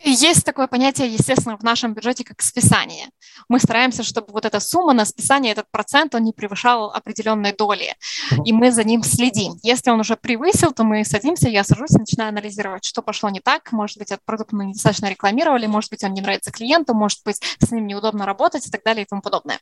Есть 0.08 0.44
такое 0.44 0.68
понятие, 0.68 1.12
естественно, 1.12 1.58
в 1.58 1.64
нашем 1.64 1.92
бюджете 1.92 2.22
как 2.22 2.40
списание. 2.40 3.08
Мы 3.48 3.58
стараемся, 3.58 4.04
чтобы 4.04 4.32
вот 4.32 4.44
эта 4.44 4.60
сумма 4.60 4.92
на 4.92 5.04
списание, 5.04 5.50
этот 5.50 5.68
процент, 5.72 6.14
он 6.14 6.22
не 6.22 6.32
превышал 6.32 6.92
определенной 6.92 7.52
доли, 7.52 7.96
и 8.44 8.52
мы 8.52 8.70
за 8.70 8.84
ним 8.84 9.02
следим. 9.02 9.58
Если 9.64 9.90
он 9.90 9.98
уже 9.98 10.14
превысил, 10.14 10.70
то 10.70 10.84
мы 10.84 11.04
садимся, 11.04 11.48
я 11.48 11.64
сажусь 11.64 11.90
и 11.90 11.98
начинаю 11.98 12.28
анализировать, 12.28 12.84
что 12.84 13.02
пошло 13.02 13.30
не 13.30 13.40
так. 13.40 13.72
Может 13.72 13.98
быть, 13.98 14.12
этот 14.12 14.24
продукт 14.24 14.52
мы 14.52 14.66
недостаточно 14.66 15.06
рекламировали, 15.06 15.66
может 15.66 15.90
быть, 15.90 16.04
он 16.04 16.14
не 16.14 16.20
нравится 16.20 16.52
клиенту, 16.52 16.94
может 16.94 17.24
быть, 17.24 17.42
с 17.58 17.72
ним 17.72 17.88
неудобно 17.88 18.26
работать 18.26 18.64
и 18.64 18.70
так 18.70 18.84
далее 18.84 19.04
и 19.04 19.08
тому 19.08 19.22
подобное. 19.22 19.58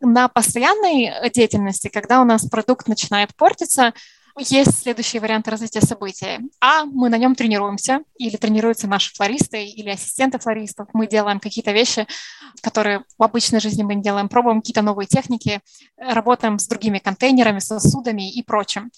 На 0.00 0.26
постоянной 0.26 1.30
деятельности, 1.30 1.86
когда 1.86 2.20
у 2.20 2.24
нас 2.24 2.44
продукт 2.44 2.88
начинает 2.88 3.36
портиться, 3.36 3.94
есть 4.38 4.82
следующие 4.82 5.20
варианты 5.20 5.50
развития 5.50 5.80
событий. 5.80 6.38
А, 6.60 6.84
мы 6.84 7.08
на 7.08 7.16
нем 7.16 7.34
тренируемся, 7.34 8.00
или 8.18 8.36
тренируются 8.36 8.86
наши 8.86 9.14
флористы, 9.14 9.64
или 9.64 9.90
ассистенты 9.90 10.38
флористов. 10.38 10.88
Мы 10.92 11.06
делаем 11.06 11.40
какие-то 11.40 11.72
вещи, 11.72 12.06
которые 12.62 13.04
в 13.18 13.22
обычной 13.22 13.60
жизни 13.60 13.82
мы 13.82 13.94
не 13.94 14.02
делаем, 14.02 14.28
пробуем 14.28 14.60
какие-то 14.60 14.82
новые 14.82 15.06
техники, 15.06 15.60
работаем 15.96 16.58
с 16.58 16.66
другими 16.66 16.98
контейнерами, 16.98 17.60
сосудами 17.60 18.30
и 18.30 18.42
прочим. 18.42 18.90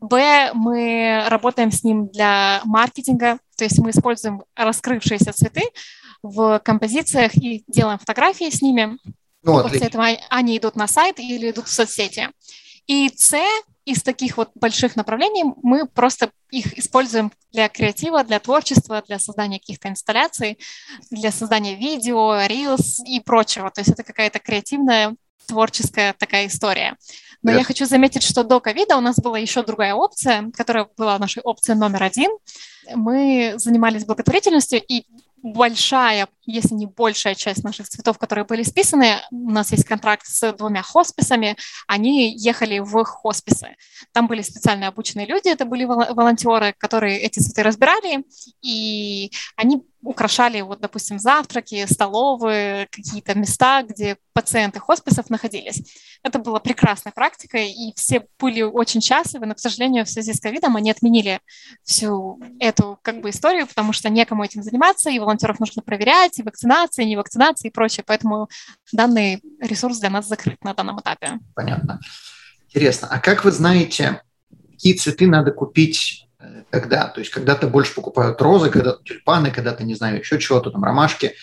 Б, 0.00 0.52
мы 0.54 1.24
работаем 1.28 1.70
с 1.70 1.84
ним 1.84 2.08
для 2.08 2.60
маркетинга, 2.64 3.38
то 3.56 3.64
есть 3.64 3.78
мы 3.78 3.90
используем 3.90 4.42
раскрывшиеся 4.54 5.32
цветы 5.32 5.62
в 6.22 6.60
композициях 6.64 7.34
и 7.36 7.64
делаем 7.68 7.98
фотографии 7.98 8.50
с 8.50 8.62
ними. 8.62 8.98
Ну, 9.42 9.62
После 9.62 9.86
этого 9.86 10.06
они 10.30 10.58
идут 10.58 10.74
на 10.74 10.88
сайт 10.88 11.20
или 11.20 11.50
идут 11.50 11.68
в 11.68 11.72
соцсети. 11.72 12.30
И 12.86 13.10
С 13.14 13.36
из 13.86 14.02
таких 14.02 14.36
вот 14.36 14.50
больших 14.56 14.96
направлений 14.96 15.44
мы 15.62 15.86
просто 15.86 16.30
их 16.50 16.76
используем 16.76 17.32
для 17.52 17.68
креатива, 17.68 18.24
для 18.24 18.40
творчества, 18.40 19.02
для 19.06 19.18
создания 19.18 19.60
каких-то 19.60 19.88
инсталляций, 19.88 20.58
для 21.10 21.30
создания 21.30 21.76
видео, 21.76 22.34
reels 22.34 23.04
и 23.06 23.20
прочего. 23.20 23.70
То 23.70 23.80
есть 23.80 23.92
это 23.92 24.02
какая-то 24.02 24.40
креативная, 24.40 25.14
творческая 25.46 26.12
такая 26.12 26.48
история. 26.48 26.96
Но 27.42 27.52
yes. 27.52 27.58
я 27.58 27.64
хочу 27.64 27.86
заметить, 27.86 28.24
что 28.24 28.42
до 28.42 28.58
ковида 28.58 28.96
у 28.96 29.00
нас 29.00 29.16
была 29.16 29.38
еще 29.38 29.62
другая 29.62 29.94
опция, 29.94 30.50
которая 30.50 30.88
была 30.96 31.18
нашей 31.18 31.42
опцией 31.42 31.78
номер 31.78 32.02
один. 32.02 32.30
Мы 32.92 33.54
занимались 33.56 34.04
благотворительностью, 34.04 34.82
и 34.82 35.04
большая, 35.42 36.26
если 36.46 36.74
не 36.74 36.86
большая 36.86 37.34
часть 37.34 37.64
наших 37.64 37.88
цветов, 37.88 38.18
которые 38.18 38.44
были 38.44 38.62
списаны, 38.62 39.20
у 39.30 39.50
нас 39.50 39.72
есть 39.72 39.84
контракт 39.84 40.26
с 40.26 40.52
двумя 40.52 40.82
хосписами, 40.82 41.56
они 41.86 42.34
ехали 42.36 42.78
в 42.78 43.04
хосписы. 43.04 43.76
Там 44.12 44.26
были 44.26 44.42
специально 44.42 44.88
обученные 44.88 45.26
люди, 45.26 45.48
это 45.48 45.64
были 45.64 45.84
волонтеры, 45.84 46.74
которые 46.78 47.18
эти 47.18 47.40
цветы 47.40 47.62
разбирали, 47.62 48.24
и 48.62 49.30
они 49.56 49.82
украшали, 50.02 50.60
вот, 50.60 50.80
допустим, 50.80 51.18
завтраки, 51.18 51.84
столовые, 51.86 52.86
какие-то 52.90 53.36
места, 53.36 53.82
где 53.82 54.16
пациенты 54.32 54.78
хосписов 54.78 55.30
находились. 55.30 55.82
Это 56.22 56.38
была 56.38 56.60
прекрасная 56.60 57.12
практика, 57.12 57.58
и 57.58 57.92
все 57.96 58.26
были 58.38 58.62
очень 58.62 59.00
счастливы, 59.00 59.46
но, 59.46 59.54
к 59.54 59.58
сожалению, 59.58 60.04
в 60.04 60.10
связи 60.10 60.32
с 60.32 60.40
ковидом 60.40 60.76
они 60.76 60.90
отменили 60.90 61.40
всю 61.82 62.40
эту 62.60 62.98
как 63.02 63.20
бы 63.20 63.30
историю, 63.30 63.66
потому 63.66 63.92
что 63.92 64.08
некому 64.08 64.44
этим 64.44 64.62
заниматься, 64.62 65.10
и 65.10 65.18
волонтеров 65.18 65.58
нужно 65.58 65.82
проверять, 65.82 66.35
и 66.42 66.44
вакцинация, 66.44 67.04
и 67.04 67.08
не 67.08 67.16
вакцинация, 67.16 67.68
и 67.68 67.72
прочее. 67.72 68.04
Поэтому 68.06 68.48
данный 68.92 69.40
ресурс 69.60 69.98
для 69.98 70.10
нас 70.10 70.28
закрыт 70.28 70.62
на 70.64 70.74
данном 70.74 71.00
этапе. 71.00 71.38
Понятно. 71.54 72.00
Интересно. 72.68 73.08
А 73.10 73.18
как 73.20 73.44
вы 73.44 73.52
знаете, 73.52 74.22
какие 74.72 74.94
цветы 74.94 75.26
надо 75.26 75.52
купить 75.52 76.26
Э, 76.46 76.62
когда. 76.70 77.08
То 77.08 77.20
есть 77.20 77.30
когда-то 77.30 77.66
больше 77.66 77.94
покупают 77.94 78.40
розы, 78.40 78.70
когда-то 78.70 79.02
тюльпаны, 79.04 79.50
когда-то, 79.50 79.84
не 79.84 79.94
знаю, 79.94 80.18
еще 80.18 80.38
чего-то, 80.38 80.70
там 80.70 80.84
ромашки. 80.84 81.34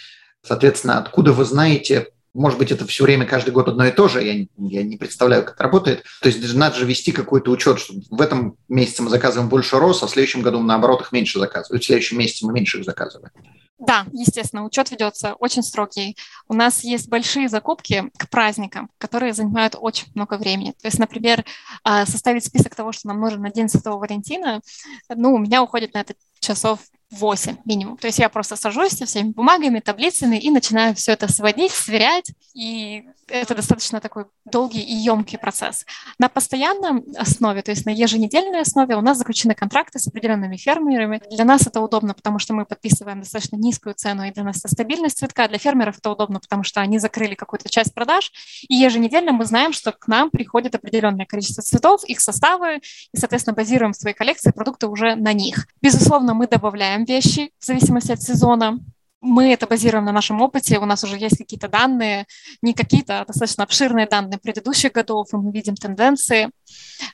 Соответственно, 0.42 1.00
откуда 1.00 1.34
вы 1.34 1.46
знаете, 1.46 2.10
может 2.34 2.58
быть, 2.58 2.72
это 2.72 2.86
все 2.88 3.04
время, 3.04 3.26
каждый 3.26 3.52
год 3.52 3.68
одно 3.68 3.86
и 3.86 3.92
то 3.92 4.08
же, 4.08 4.24
я, 4.24 4.46
я 4.58 4.84
не 4.84 4.98
представляю, 4.98 5.44
как 5.44 5.54
это 5.56 5.64
работает. 5.64 6.04
То 6.22 6.30
есть 6.30 6.54
надо 6.56 6.76
же 6.76 6.86
вести 6.86 7.12
какой-то 7.12 7.52
учет, 7.52 7.80
что 7.80 7.94
в 8.10 8.22
этом 8.22 8.58
месяце 8.68 9.04
мы 9.04 9.10
заказываем 9.10 9.50
больше 9.50 9.78
роз, 9.78 10.02
а 10.02 10.08
в 10.08 10.10
следующем 10.10 10.42
году, 10.42 10.60
наоборот, 10.60 11.02
их 11.02 11.12
меньше 11.12 11.40
заказываем. 11.40 11.80
В 11.80 11.86
следующем 11.86 12.18
месяце 12.18 12.46
мы 12.46 12.54
меньше 12.54 12.80
их 12.80 12.86
заказываем. 12.86 13.32
Да, 13.80 14.06
естественно, 14.14 14.64
учет 14.64 14.92
ведется 14.92 15.34
очень 15.34 15.64
строгий. 15.64 16.16
У 16.48 16.54
нас 16.54 16.84
есть 16.84 17.10
большие 17.10 17.50
закупки 17.50 18.10
к 18.18 18.30
праздникам, 18.30 18.90
которые 18.98 19.34
занимают 19.34 19.76
очень 19.78 20.08
много 20.16 20.38
времени. 20.38 20.72
То 20.72 20.88
есть, 20.88 21.00
например, 21.00 21.44
а, 21.84 22.06
составить 22.06 22.46
список 22.46 22.76
того, 22.76 22.92
что 22.92 23.08
нам 23.08 23.20
нужно 23.20 23.40
на 23.40 23.52
День 23.52 23.68
Святого 23.68 23.98
Валентина, 24.00 24.62
ну, 25.10 25.34
у 25.34 25.38
меня 25.40 25.64
уходит 25.64 25.94
на 25.96 26.02
это 26.02 26.14
часов 26.44 26.80
8 27.12 27.58
минимум. 27.66 27.98
То 27.98 28.08
есть 28.08 28.20
я 28.20 28.30
просто 28.30 28.56
сажусь 28.56 28.94
со 28.94 29.06
всеми 29.06 29.30
бумагами, 29.30 29.80
таблицами 29.80 30.38
и 30.38 30.50
начинаю 30.50 30.96
все 30.96 31.14
это 31.14 31.32
сводить, 31.32 31.72
сверять. 31.72 32.32
И 32.54 33.04
это 33.28 33.56
достаточно 33.56 34.00
такой 34.00 34.26
долгий 34.46 34.82
и 34.82 34.94
емкий 34.94 35.38
процесс. 35.38 35.86
На 36.20 36.30
постоянном 36.30 37.04
основе, 37.18 37.62
то 37.62 37.72
есть 37.72 37.86
на 37.86 37.92
еженедельной 37.92 38.62
основе 38.62 38.96
у 38.96 39.02
нас 39.02 39.18
заключены 39.18 39.56
контракты 39.56 40.00
с 40.00 40.08
определенными 40.08 40.58
фермерами. 40.58 41.22
Для 41.32 41.46
нас 41.46 41.66
это 41.66 41.82
удобно, 41.82 42.14
потому 42.14 42.40
что 42.40 42.54
мы 42.54 42.66
подписываем 42.66 43.20
достаточно 43.20 43.56
низкую 43.56 43.96
цену, 43.96 44.24
и 44.24 44.32
для 44.32 44.44
нас 44.44 44.58
это 44.60 44.68
стабильность 44.68 45.18
цветка. 45.18 45.48
Для 45.48 45.58
фермеров 45.58 45.98
это 45.98 46.12
удобно, 46.12 46.40
потому 46.40 46.64
что 46.64 46.82
они 46.82 47.00
закрыли 47.00 47.36
какую-то 47.36 47.70
часть 47.70 47.94
продаж. 47.94 48.32
И 48.68 48.76
еженедельно 48.76 49.32
мы 49.32 49.46
знаем, 49.46 49.74
что 49.74 49.92
к 49.92 50.08
нам 50.08 50.30
приходит 50.30 50.76
определенное 50.76 51.26
количество 51.26 51.64
цветов, 51.64 52.04
их 52.06 52.20
составы, 52.20 52.82
и, 53.14 53.18
соответственно, 53.18 53.56
базируем 53.56 53.94
свои 53.94 54.14
коллекции 54.14 54.52
продукты 54.52 54.88
уже 54.88 55.16
на 55.16 55.34
них. 55.34 55.68
Безусловно, 55.82 56.33
мы 56.34 56.48
добавляем 56.48 57.06
вещи 57.06 57.52
в 57.60 57.66
зависимости 57.66 58.12
от 58.12 58.22
сезона 58.22 58.80
мы 59.24 59.54
это 59.54 59.66
базируем 59.68 60.06
на 60.06 60.12
нашем 60.12 60.42
опыте, 60.42 60.80
у 60.80 60.86
нас 60.86 61.04
уже 61.04 61.18
есть 61.18 61.38
какие-то 61.38 61.70
данные, 61.70 62.26
не 62.62 62.74
какие-то, 62.74 63.22
а 63.22 63.26
достаточно 63.26 63.64
обширные 63.64 64.06
данные 64.06 64.38
предыдущих 64.38 64.92
годов, 64.92 65.34
и 65.34 65.38
мы 65.38 65.52
видим 65.54 65.76
тенденции. 65.76 66.52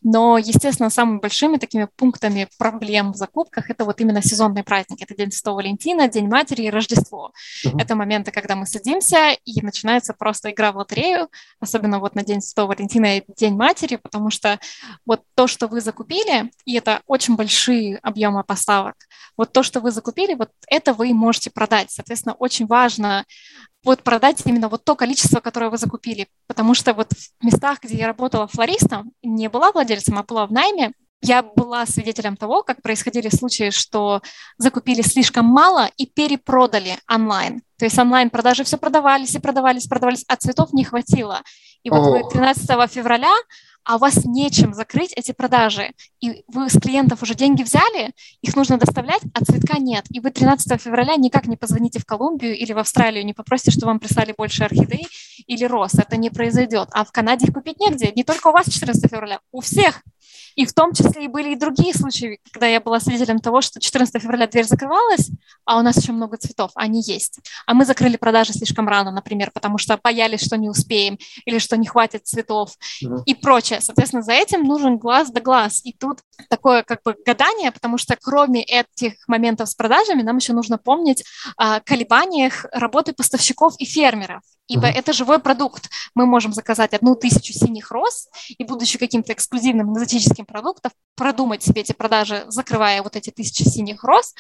Но, 0.01 0.38
естественно, 0.39 0.89
самыми 0.89 1.19
большими 1.19 1.58
такими 1.58 1.88
пунктами 1.95 2.47
проблем 2.58 3.13
в 3.13 3.15
закупках 3.15 3.69
это 3.69 3.86
вот 3.86 4.01
именно 4.01 4.23
сезонные 4.23 4.63
праздники. 4.63 5.03
Это 5.03 5.15
День 5.15 5.32
Святого 5.32 5.58
Валентина, 5.58 6.08
День 6.08 6.27
Матери 6.27 6.63
и 6.63 6.69
Рождество. 6.69 7.32
Uh-huh. 7.63 7.79
Это 7.79 7.95
моменты, 7.95 8.32
когда 8.32 8.55
мы 8.55 8.65
садимся, 8.65 9.38
и 9.45 9.62
начинается 9.62 10.13
просто 10.13 10.49
игра 10.49 10.71
в 10.71 10.77
лотерею, 10.77 11.29
особенно 11.60 11.99
вот 11.99 12.15
на 12.15 12.23
День 12.23 12.41
Святого 12.41 12.69
Валентина 12.69 13.17
и 13.17 13.23
День 13.38 13.55
Матери, 13.55 13.97
потому 13.97 14.32
что 14.32 14.60
вот 15.05 15.21
то, 15.36 15.45
что 15.45 15.67
вы 15.67 15.79
закупили, 15.79 16.51
и 16.65 16.75
это 16.75 17.01
очень 17.05 17.36
большие 17.36 17.97
объемы 17.97 18.43
поставок, 18.43 18.95
вот 19.39 19.54
то, 19.54 19.63
что 19.63 19.80
вы 19.80 19.91
закупили, 19.91 20.34
вот 20.34 20.49
это 20.67 20.93
вы 20.93 21.13
можете 21.13 21.49
продать 21.49 21.91
Соответственно, 21.91 22.36
очень 22.39 22.67
важно 22.67 23.25
вот 23.86 24.04
продать 24.04 24.41
именно 24.45 24.67
вот 24.67 24.84
то 24.84 24.95
количество, 24.95 25.39
которое 25.39 25.69
вы 25.69 25.78
закупили. 25.78 26.28
Потому 26.45 26.73
что 26.73 26.93
вот 26.93 27.13
в 27.13 27.45
местах, 27.45 27.80
где 27.82 27.95
я 27.95 28.08
работала 28.08 28.47
флористом, 28.47 29.13
не 29.23 29.47
была 29.47 29.71
владельцем, 29.71 30.17
а 30.17 30.23
была 30.23 30.45
в 30.45 30.52
найме, 30.52 30.91
я 31.21 31.41
была 31.41 31.86
свидетелем 31.86 32.36
того, 32.36 32.63
как 32.63 32.82
происходили 32.82 33.30
случаи, 33.30 33.69
что 33.69 34.21
закупили 34.58 35.02
слишком 35.02 35.45
мало 35.45 35.89
и 35.95 36.06
перепродали 36.06 36.97
онлайн. 37.10 37.62
То 37.78 37.86
есть 37.86 37.97
онлайн-продажи 37.97 38.65
все 38.65 38.78
продавались 38.78 39.36
и 39.36 39.39
продавались, 39.39 39.88
продавались, 39.88 40.25
а 40.28 40.36
цветов 40.36 40.73
не 40.73 40.84
хватило. 40.84 41.41
И 41.84 41.89
вот 41.89 42.10
вы 42.10 42.30
13 42.30 42.92
февраля 42.92 43.34
а 43.89 43.96
у 43.96 43.98
вас 43.98 44.24
нечем 44.24 44.76
закрыть 44.76 45.13
эти 45.13 45.32
продажи, 45.32 45.94
и 46.20 46.44
вы 46.48 46.70
с 46.70 46.80
клиентов 46.80 47.24
уже 47.24 47.34
деньги 47.34 47.63
взяли, 47.63 48.13
их 48.42 48.56
нужно 48.56 48.78
доставлять, 48.78 49.22
а 49.34 49.44
цветка 49.44 49.80
нет, 49.80 50.06
и 50.12 50.20
вы 50.20 50.30
13 50.30 50.80
февраля 50.80 51.15
никак 51.15 51.48
не 51.48 51.58
позвоните 51.58 51.98
в 51.98 52.06
Колумбию 52.06 52.56
или 52.56 52.72
в 52.72 52.78
Австралию, 52.78 53.26
не 53.26 53.34
попросите, 53.34 53.72
чтобы 53.72 53.88
вам 53.88 54.00
прислали 54.00 54.36
больше 54.38 54.63
орхидей 54.63 55.08
или 55.48 55.65
роз, 55.65 55.96
это 55.96 56.18
не 56.18 56.30
произойдет, 56.30 56.89
а 56.92 57.04
в 57.04 57.12
Канаде 57.12 57.48
их 57.48 57.54
купить 57.54 57.80
негде, 57.80 58.12
не 58.15 58.24
только 58.24 58.50
у 58.50 58.52
вас 58.52 58.70
14 58.70 59.10
февраля, 59.10 59.39
у 59.52 59.62
всех. 59.62 60.04
И 60.60 60.65
в 60.65 60.74
том 60.74 60.91
числе 60.93 61.24
и 61.24 61.28
были 61.30 61.54
и 61.54 61.56
другие 61.56 61.93
случаи, 61.93 62.38
когда 62.52 62.67
я 62.67 62.82
была 62.82 63.00
свидетелем 63.00 63.39
того, 63.39 63.62
что 63.62 63.80
14 63.80 64.22
февраля 64.22 64.45
дверь 64.45 64.65
закрывалась, 64.65 65.32
а 65.63 65.80
у 65.80 65.82
нас 65.82 65.95
еще 65.95 66.12
много 66.12 66.36
цветов, 66.36 66.72
они 66.76 67.02
есть. 67.02 67.39
А 67.65 67.74
мы 67.74 67.86
закрыли 67.86 68.17
продажи 68.17 68.52
слишком 68.52 68.86
рано, 68.89 69.10
например, 69.10 69.52
потому 69.54 69.78
что 69.78 69.98
боялись, 70.04 70.43
что 70.43 70.58
не 70.58 70.67
успеем 70.69 71.17
или 71.45 71.60
что 71.60 71.78
не 71.78 71.88
хватит 71.88 72.28
цветов 72.28 72.74
mm-hmm. 73.02 73.24
и 73.26 73.36
прочее. 73.36 73.80
Соответственно, 73.80 74.22
за 74.22 74.34
этим 74.34 74.63
нужен 74.63 74.98
глаз 74.98 75.32
да 75.32 75.39
глаз. 75.39 75.80
И 75.86 75.93
тут 75.93 76.19
такое 76.50 76.84
как 76.84 77.04
бы 77.04 77.15
гадание, 77.26 77.72
потому 77.72 77.98
что 77.98 78.17
кроме 78.22 78.62
этих 78.62 79.13
моментов 79.30 79.69
с 79.69 79.76
продажами, 79.76 80.24
нам 80.24 80.36
еще 80.36 80.52
нужно 80.52 80.78
помнить 80.78 81.24
о 81.56 81.80
колебаниях 81.80 82.65
работы 82.74 83.13
поставщиков 83.13 83.76
и 83.80 83.86
фермеров 83.86 84.41
ибо 84.69 84.88
uh-huh. 84.88 84.93
это 84.93 85.12
живой 85.12 85.39
продукт. 85.39 85.89
Мы 86.15 86.25
можем 86.25 86.53
заказать 86.53 86.93
одну 86.93 87.15
тысячу 87.15 87.51
синих 87.51 87.91
роз 87.91 88.29
и, 88.47 88.63
будучи 88.63 88.97
каким-то 88.97 89.34
эксклюзивным 89.34 89.93
экзотическим 89.93 90.45
продуктом, 90.45 90.91
продумать 91.15 91.63
себе 91.63 91.82
эти 91.82 91.91
продажи, 91.91 92.45
закрывая 92.47 93.03
вот 93.03 93.15
эти 93.17 93.32
тысячи 93.32 93.63
синих 93.63 94.03
роз, 94.03 94.34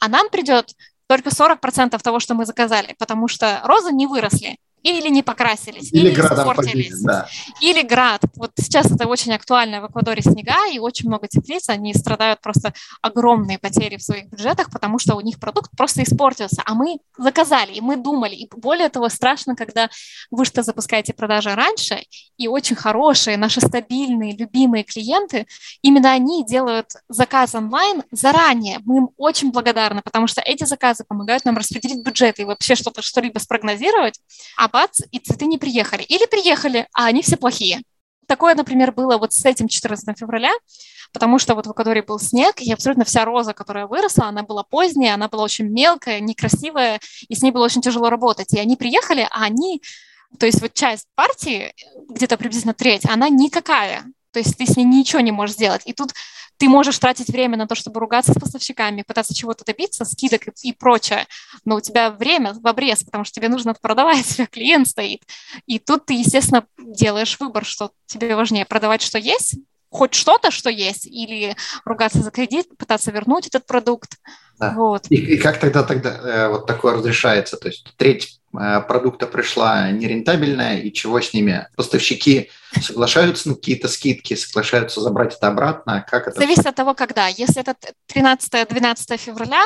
а 0.00 0.08
нам 0.08 0.30
придет 0.30 0.74
только 1.06 1.28
40% 1.28 2.00
того, 2.00 2.18
что 2.18 2.34
мы 2.34 2.46
заказали, 2.46 2.96
потому 2.98 3.28
что 3.28 3.60
розы 3.64 3.92
не 3.92 4.06
выросли 4.06 4.58
или 4.84 5.08
не 5.08 5.22
покрасились, 5.22 5.92
или, 5.92 6.10
или 6.10 6.20
испортились, 6.20 7.00
да. 7.00 7.26
или 7.60 7.82
град. 7.82 8.20
Вот 8.36 8.52
сейчас 8.56 8.90
это 8.92 9.08
очень 9.08 9.32
актуально 9.32 9.80
в 9.80 9.86
Эквадоре 9.90 10.20
снега, 10.20 10.68
и 10.70 10.78
очень 10.78 11.08
много 11.08 11.26
теплиц, 11.26 11.70
они 11.70 11.94
страдают 11.94 12.42
просто 12.42 12.74
огромные 13.00 13.58
потери 13.58 13.96
в 13.96 14.02
своих 14.02 14.26
бюджетах, 14.26 14.70
потому 14.70 14.98
что 14.98 15.16
у 15.16 15.22
них 15.22 15.40
продукт 15.40 15.70
просто 15.74 16.02
испортился, 16.02 16.62
а 16.66 16.74
мы 16.74 16.98
заказали, 17.16 17.72
и 17.72 17.80
мы 17.80 17.96
думали, 17.96 18.34
и 18.34 18.48
более 18.54 18.90
того, 18.90 19.08
страшно, 19.08 19.56
когда 19.56 19.88
вы 20.30 20.44
что 20.44 20.62
запускаете 20.62 21.14
продажи 21.14 21.54
раньше, 21.54 22.02
и 22.36 22.46
очень 22.46 22.76
хорошие, 22.76 23.38
наши 23.38 23.62
стабильные, 23.62 24.36
любимые 24.36 24.84
клиенты, 24.84 25.46
именно 25.80 26.12
они 26.12 26.44
делают 26.44 26.88
заказ 27.08 27.54
онлайн 27.54 28.02
заранее. 28.10 28.80
Мы 28.84 28.98
им 28.98 29.08
очень 29.16 29.50
благодарны, 29.50 30.02
потому 30.04 30.26
что 30.26 30.42
эти 30.42 30.64
заказы 30.64 31.04
помогают 31.04 31.46
нам 31.46 31.56
распределить 31.56 32.04
бюджет 32.04 32.38
и 32.38 32.44
вообще 32.44 32.74
что-то, 32.74 33.00
что-либо 33.00 33.38
спрогнозировать, 33.38 34.20
а 34.58 34.68
бац, 34.74 35.00
и 35.12 35.20
цветы 35.20 35.46
не 35.46 35.56
приехали. 35.56 36.02
Или 36.02 36.26
приехали, 36.26 36.88
а 36.92 37.06
они 37.06 37.22
все 37.22 37.36
плохие. 37.36 37.82
Такое, 38.26 38.54
например, 38.56 38.90
было 38.90 39.18
вот 39.18 39.32
с 39.32 39.44
этим 39.44 39.68
14 39.68 40.18
февраля, 40.18 40.50
потому 41.12 41.38
что 41.38 41.54
вот 41.54 41.66
в 41.66 41.72
Эквадоре 41.72 42.02
был 42.02 42.18
снег, 42.18 42.60
и 42.60 42.72
абсолютно 42.72 43.04
вся 43.04 43.24
роза, 43.24 43.52
которая 43.52 43.86
выросла, 43.86 44.26
она 44.26 44.42
была 44.42 44.64
поздняя, 44.64 45.14
она 45.14 45.28
была 45.28 45.44
очень 45.44 45.68
мелкая, 45.68 46.18
некрасивая, 46.18 47.00
и 47.28 47.34
с 47.36 47.42
ней 47.42 47.52
было 47.52 47.64
очень 47.64 47.82
тяжело 47.82 48.10
работать. 48.10 48.52
И 48.52 48.58
они 48.58 48.76
приехали, 48.76 49.28
а 49.30 49.44
они, 49.44 49.80
то 50.40 50.46
есть 50.46 50.60
вот 50.60 50.74
часть 50.74 51.06
партии, 51.14 51.72
где-то 52.08 52.36
приблизительно 52.36 52.74
треть, 52.74 53.06
она 53.08 53.28
никакая. 53.28 54.04
То 54.32 54.40
есть 54.40 54.56
ты 54.58 54.66
с 54.66 54.76
ней 54.76 54.84
ничего 54.84 55.20
не 55.20 55.30
можешь 55.30 55.54
сделать. 55.54 55.82
И 55.84 55.92
тут 55.92 56.10
ты 56.56 56.68
можешь 56.68 56.98
тратить 56.98 57.28
время 57.28 57.56
на 57.56 57.66
то, 57.66 57.74
чтобы 57.74 58.00
ругаться 58.00 58.32
с 58.32 58.38
поставщиками, 58.38 59.02
пытаться 59.02 59.34
чего-то 59.34 59.64
добиться, 59.64 60.04
скидок 60.04 60.42
и, 60.62 60.72
прочее, 60.72 61.26
но 61.64 61.76
у 61.76 61.80
тебя 61.80 62.10
время 62.10 62.54
в 62.54 62.66
обрез, 62.66 63.02
потому 63.02 63.24
что 63.24 63.34
тебе 63.34 63.48
нужно 63.48 63.74
продавать, 63.74 64.26
у 64.30 64.34
тебя 64.34 64.46
клиент 64.46 64.88
стоит. 64.88 65.22
И 65.66 65.78
тут 65.78 66.06
ты, 66.06 66.14
естественно, 66.14 66.66
делаешь 66.78 67.38
выбор, 67.40 67.64
что 67.64 67.90
тебе 68.06 68.36
важнее 68.36 68.64
продавать, 68.64 69.02
что 69.02 69.18
есть, 69.18 69.56
хоть 69.94 70.14
что-то, 70.14 70.50
что 70.50 70.70
есть, 70.70 71.06
или 71.06 71.56
ругаться 71.84 72.20
за 72.20 72.32
кредит, 72.32 72.66
пытаться 72.76 73.12
вернуть 73.12 73.46
этот 73.46 73.64
продукт. 73.64 74.18
Да. 74.58 74.72
Вот. 74.76 75.06
И, 75.08 75.14
и 75.14 75.36
как 75.36 75.58
тогда 75.60 75.84
тогда 75.84 76.10
э, 76.10 76.48
вот 76.48 76.66
такое 76.66 76.94
разрешается? 76.94 77.56
То 77.56 77.68
есть 77.68 77.86
треть 77.96 78.40
э, 78.58 78.80
продукта 78.88 79.28
пришла 79.28 79.90
нерентабельная, 79.92 80.80
и 80.80 80.92
чего 80.92 81.20
с 81.20 81.32
ними? 81.32 81.68
Поставщики 81.76 82.50
соглашаются 82.80 83.48
на 83.48 83.54
какие-то 83.54 83.86
скидки, 83.86 84.34
соглашаются 84.34 85.00
забрать 85.00 85.36
это 85.36 85.46
обратно? 85.46 86.04
Как 86.10 86.26
это? 86.26 86.40
Зависит 86.40 86.66
от 86.66 86.74
того, 86.74 86.94
когда. 86.94 87.28
Если 87.28 87.60
это 87.60 87.76
13-12 88.12 89.16
февраля, 89.16 89.62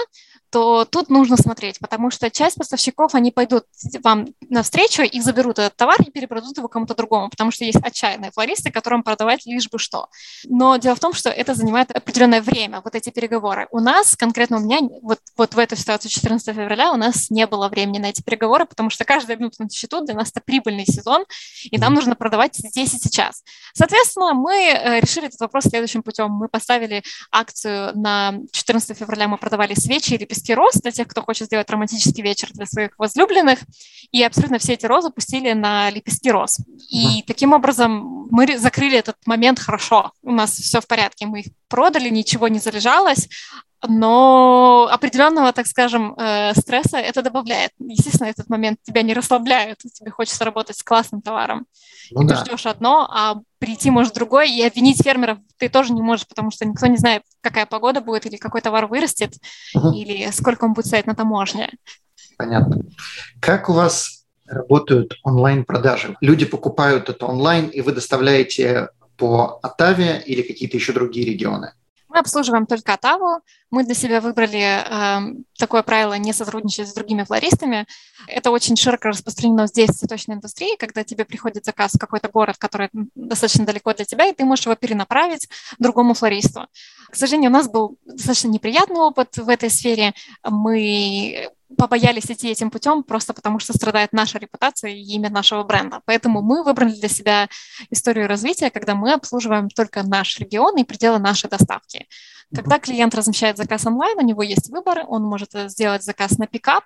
то 0.51 0.85
тут 0.85 1.11
нужно 1.11 1.37
смотреть, 1.37 1.79
потому 1.79 2.11
что 2.11 2.31
часть 2.31 2.57
поставщиков, 2.57 3.15
они 3.15 3.31
пойдут 3.31 3.65
вам 4.03 4.27
навстречу 4.49 5.03
и 5.03 5.21
заберут 5.21 5.59
этот 5.59 5.77
товар 5.77 5.97
и 6.01 6.11
перепродадут 6.11 6.57
его 6.57 6.69
кому-то 6.69 6.95
другому, 6.95 7.29
потому 7.29 7.51
что 7.51 7.65
есть 7.65 7.79
отчаянные 7.83 8.31
флористы, 8.31 8.71
которым 8.71 9.03
продавать 9.03 9.47
лишь 9.47 9.69
бы 9.69 9.79
что. 9.79 10.09
Но 10.45 10.77
дело 10.77 10.95
в 10.95 11.01
том, 11.01 11.13
что 11.13 11.31
это 11.31 11.55
занимает 11.55 11.91
определенное 11.91 12.41
время, 12.41 12.81
вот 12.83 12.95
эти 12.95 13.11
переговоры. 13.11 13.69
У 13.71 13.81
нас, 13.81 14.17
конкретно 14.17 14.59
у 14.59 14.61
меня, 14.61 14.81
вот, 15.03 15.19
вот 15.38 15.55
в 15.55 15.59
эту 15.59 15.77
ситуацию 15.77 16.11
14 16.11 16.55
февраля 16.55 16.92
у 16.92 16.96
нас 16.96 17.31
не 17.31 17.46
было 17.46 17.68
времени 17.68 17.98
на 17.98 18.07
эти 18.07 18.22
переговоры, 18.22 18.66
потому 18.66 18.90
что 18.90 19.05
каждая 19.05 19.37
минута 19.37 19.62
на 19.62 19.70
счету 19.70 20.05
для 20.05 20.14
нас 20.14 20.31
это 20.31 20.40
прибыльный 20.40 20.85
сезон, 20.85 21.24
и 21.64 21.79
нам 21.79 21.94
нужно 21.94 22.14
продавать 22.16 22.57
здесь 22.57 22.94
и 22.94 22.98
сейчас. 22.98 23.42
Соответственно, 23.72 24.35
мы 24.35 24.55
э, 24.55 25.01
решили 25.01 25.27
этот 25.27 25.40
вопрос 25.40 25.64
следующим 25.64 26.03
путем. 26.03 26.31
Мы 26.31 26.48
поставили 26.48 27.03
акцию 27.31 27.96
на 27.96 28.35
14 28.53 28.96
февраля, 28.96 29.29
мы 29.29 29.38
продавали 29.38 29.74
свечи 29.74 30.14
или 30.14 30.22
лепестки 30.22 30.55
роз 30.55 30.74
для 30.74 30.90
тех, 30.90 31.09
кто 31.09 31.22
хочет 31.22 31.46
сделать 31.46 31.70
романтический 31.70 32.22
вечер 32.22 32.51
для 32.53 32.66
своих 32.66 32.98
возлюбленных, 32.98 33.61
и 34.11 34.22
абсолютно 34.22 34.59
все 34.59 34.74
эти 34.74 34.87
розы 34.87 35.11
пустили 35.11 35.53
на 35.53 35.90
лепестки 35.90 36.31
роз. 36.31 36.59
И 36.90 37.22
таким 37.27 37.53
образом 37.53 38.27
мы 38.31 38.59
закрыли 38.59 38.98
этот 38.98 39.16
момент 39.27 39.59
хорошо. 39.59 40.12
У 40.22 40.33
нас 40.33 40.53
все 40.53 40.81
в 40.81 40.87
порядке, 40.87 41.27
мы 41.27 41.40
их 41.40 41.46
продали, 41.68 42.09
ничего 42.09 42.48
не 42.48 42.59
залежалось, 42.59 43.29
но 43.87 44.88
определенного, 44.91 45.53
так 45.53 45.67
скажем, 45.67 46.14
э, 46.17 46.53
стресса 46.55 46.99
это 46.99 47.23
добавляет. 47.23 47.71
Естественно, 47.79 48.29
этот 48.29 48.49
момент 48.49 48.79
тебя 48.83 49.03
не 49.03 49.14
расслабляет, 49.14 49.79
тебе 49.79 50.11
хочется 50.11 50.45
работать 50.45 50.77
с 50.77 50.83
классным 50.83 51.23
товаром. 51.23 51.67
Ну, 52.11 52.23
и 52.23 52.27
да. 52.27 52.37
ты 52.37 52.41
ждешь 52.41 52.67
одно, 52.67 53.09
а 53.11 53.37
прийти 53.59 53.91
может 53.91 54.14
другой, 54.14 54.51
и 54.51 54.67
обвинить 54.67 55.03
фермеров 55.03 55.38
ты 55.59 55.69
тоже 55.69 55.93
не 55.93 56.03
можешь, 56.03 56.27
потому 56.27 56.51
что 56.51 56.64
никто 56.64 56.87
не 56.87 56.97
знает, 56.97 57.23
какая 57.41 57.67
погода 57.67 58.01
будет, 58.01 58.27
или 58.27 58.37
какой 58.37 58.62
товар 58.62 58.87
вырастет, 58.87 59.35
угу. 59.75 59.93
или 59.93 60.31
сколько 60.33 60.64
он 60.64 60.73
будет 60.73 60.87
стоять 60.87 61.07
на 61.07 61.14
таможне. 61.14 61.71
Понятно. 62.37 62.83
Как 63.41 63.69
у 63.69 63.73
вас 63.73 64.25
работают 64.47 65.19
онлайн-продажи? 65.23 66.17
Люди 66.21 66.47
покупают 66.47 67.09
это 67.09 67.27
онлайн, 67.27 67.69
и 67.69 67.81
вы 67.81 67.93
доставляете 67.93 68.88
по 69.17 69.59
Атаве 69.62 70.23
или 70.25 70.43
какие-то 70.43 70.77
еще 70.77 70.93
другие 70.93 71.27
регионы? 71.27 71.73
Обслуживаем 72.18 72.66
только 72.66 72.94
Атаву. 72.94 73.40
Мы 73.70 73.85
для 73.85 73.94
себя 73.94 74.20
выбрали 74.20 74.59
э, 74.59 75.35
такое 75.59 75.83
правило 75.83 76.14
не 76.14 76.33
сотрудничать 76.33 76.88
с 76.88 76.94
другими 76.94 77.22
флористами. 77.22 77.87
Это 78.26 78.50
очень 78.50 78.76
широко 78.76 79.09
распространено 79.09 79.66
здесь, 79.66 79.90
в 79.90 79.98
цветочной 79.98 80.37
индустрии, 80.37 80.76
когда 80.76 81.04
тебе 81.04 81.24
приходит 81.24 81.64
заказ 81.64 81.92
в 81.92 81.98
какой-то 81.98 82.28
город, 82.28 82.57
который 82.59 82.88
достаточно 83.14 83.66
далеко 83.66 83.92
для 83.94 84.04
тебя, 84.04 84.26
и 84.26 84.33
ты 84.33 84.44
можешь 84.44 84.66
его 84.66 84.74
перенаправить 84.74 85.48
другому 85.78 86.14
флористу. 86.14 86.66
К 87.11 87.16
сожалению, 87.16 87.50
у 87.50 87.54
нас 87.54 87.68
был 87.68 87.98
достаточно 88.04 88.48
неприятный 88.48 89.00
опыт 89.00 89.37
в 89.37 89.48
этой 89.48 89.70
сфере. 89.70 90.14
Мы 90.42 91.50
побоялись 91.76 92.31
идти 92.31 92.48
этим 92.48 92.70
путем 92.70 93.02
просто 93.02 93.35
потому, 93.35 93.59
что 93.59 93.72
страдает 93.72 94.12
наша 94.12 94.38
репутация 94.38 94.90
и 94.92 95.02
имя 95.02 95.31
нашего 95.31 95.62
бренда. 95.64 96.00
Поэтому 96.07 96.42
мы 96.42 96.64
выбрали 96.64 96.92
для 96.92 97.09
себя 97.09 97.48
историю 97.90 98.28
развития, 98.28 98.70
когда 98.70 98.94
мы 98.94 99.12
обслуживаем 99.12 99.68
только 99.68 100.02
наш 100.02 100.38
регион 100.38 100.76
и 100.78 100.85
пределы 100.85 101.18
нашей 101.18 101.50
доставки. 101.50 102.07
Когда 102.54 102.78
клиент 102.78 103.14
размещает 103.14 103.59
заказ 103.59 103.87
онлайн, 103.87 104.18
у 104.18 104.22
него 104.22 104.42
есть 104.42 104.70
выбор, 104.70 105.04
он 105.07 105.22
может 105.22 105.50
сделать 105.70 106.02
заказ 106.02 106.38
на 106.38 106.46
пикап, 106.46 106.85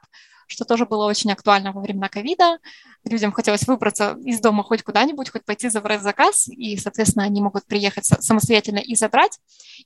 что 0.49 0.65
тоже 0.65 0.87
было 0.87 1.07
очень 1.07 1.31
актуально 1.33 1.73
во 1.73 1.81
времена 1.81 2.09
ковида. 2.09 2.59
Людям 3.05 3.33
хотелось 3.33 3.67
выбраться 3.67 4.17
из 4.25 4.41
дома 4.41 4.63
хоть 4.63 4.83
куда-нибудь, 4.83 5.31
хоть 5.31 5.45
пойти 5.45 5.69
забрать 5.69 6.03
заказ, 6.03 6.49
и, 6.49 6.77
соответственно, 6.77 7.25
они 7.25 7.41
могут 7.41 7.67
приехать 7.67 8.05
самостоятельно 8.05 8.79
и 8.79 8.95
забрать, 8.95 9.39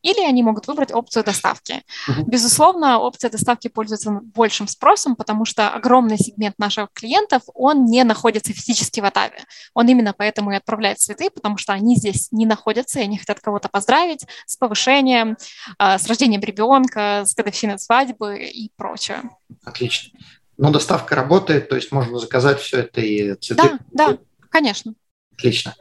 или 0.03 0.21
они 0.21 0.43
могут 0.43 0.67
выбрать 0.67 0.93
опцию 0.93 1.25
доставки. 1.25 1.83
Uh-huh. 2.09 2.25
Безусловно, 2.27 2.99
опция 2.99 3.31
доставки 3.31 3.69
пользуется 3.69 4.21
большим 4.23 4.69
спросом, 4.69 5.17
потому 5.17 5.45
что 5.45 5.71
огромный 5.71 6.19
сегмент 6.19 6.59
наших 6.59 6.91
клиентов, 6.93 7.43
он 7.55 7.87
не 7.87 8.05
находится 8.05 8.53
физически 8.53 9.01
в 9.01 9.05
Атаве. 9.05 9.45
Он 9.75 9.89
именно 9.89 10.13
поэтому 10.13 10.53
и 10.53 10.57
отправляет 10.57 10.99
цветы, 10.99 11.31
потому 11.31 11.57
что 11.57 11.73
они 11.73 11.97
здесь 11.97 12.29
не 12.33 12.47
находятся, 12.47 13.01
и 13.01 13.03
они 13.03 13.19
хотят 13.19 13.41
кого-то 13.41 13.69
поздравить 13.69 14.27
с 14.47 14.57
повышением, 14.57 15.37
а, 15.79 15.99
с 15.99 16.07
рождением 16.07 16.43
ребенка, 16.43 17.23
с 17.25 17.35
годовщиной 17.35 17.79
свадьбы 17.79 18.45
и 18.45 18.71
прочее. 18.77 19.23
Отлично. 19.65 20.19
Но 20.59 20.71
доставка 20.71 21.15
работает, 21.15 21.69
то 21.69 21.77
есть 21.77 21.93
можно 21.93 22.19
заказать 22.19 22.61
все 22.61 22.79
это 22.79 23.01
и 23.01 23.35
цветы. 23.35 23.79
Да, 23.93 24.09
да, 24.09 24.19
конечно. 24.49 24.95
Отлично. 25.35 25.75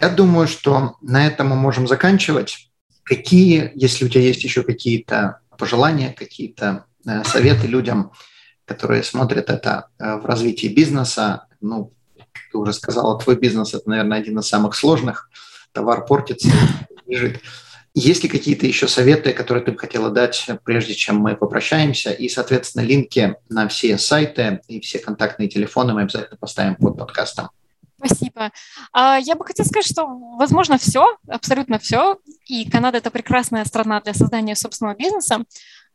Я 0.00 0.08
думаю, 0.10 0.46
что 0.46 0.96
на 1.00 1.26
этом 1.26 1.48
мы 1.48 1.56
можем 1.56 1.86
заканчивать. 1.86 2.70
Какие, 3.02 3.72
если 3.74 4.04
у 4.04 4.08
тебя 4.08 4.22
есть 4.22 4.44
еще 4.44 4.62
какие-то 4.62 5.40
пожелания, 5.58 6.14
какие-то 6.16 6.86
э, 7.06 7.22
советы 7.24 7.66
людям, 7.66 8.12
которые 8.64 9.02
смотрят 9.02 9.50
это 9.50 9.88
э, 9.98 10.16
в 10.16 10.26
развитии 10.26 10.68
бизнеса, 10.68 11.46
ну, 11.60 11.92
ты 12.50 12.58
уже 12.58 12.72
сказала, 12.72 13.18
твой 13.18 13.36
бизнес– 13.36 13.74
это, 13.74 13.88
наверное, 13.88 14.18
один 14.18 14.38
из 14.38 14.48
самых 14.48 14.74
сложных. 14.74 15.30
Товар 15.72 16.04
портится, 16.04 16.48
лежит. 17.06 17.40
Есть 17.94 18.24
ли 18.24 18.28
какие-то 18.28 18.66
еще 18.66 18.88
советы, 18.88 19.32
которые 19.32 19.64
ты 19.64 19.70
бы 19.70 19.78
хотела 19.78 20.10
дать, 20.10 20.50
прежде 20.64 20.94
чем 20.94 21.18
мы 21.18 21.36
попрощаемся? 21.36 22.10
И, 22.10 22.28
соответственно, 22.28 22.82
линки 22.82 23.36
на 23.48 23.68
все 23.68 23.98
сайты 23.98 24.60
и 24.66 24.80
все 24.80 24.98
контактные 24.98 25.48
телефоны 25.48 25.94
мы 25.94 26.02
обязательно 26.02 26.36
поставим 26.36 26.74
под 26.74 26.98
подкастом. 26.98 27.50
Спасибо. 28.04 28.50
А, 28.92 29.18
я 29.18 29.36
бы 29.36 29.44
хотела 29.46 29.64
сказать, 29.64 29.86
что, 29.86 30.06
возможно, 30.36 30.76
все, 30.76 31.16
абсолютно 31.28 31.78
все. 31.78 32.18
И 32.46 32.68
Канада– 32.68 32.98
это 32.98 33.10
прекрасная 33.10 33.64
страна 33.64 34.00
для 34.00 34.12
создания 34.12 34.56
собственного 34.56 34.96
бизнеса. 34.96 35.44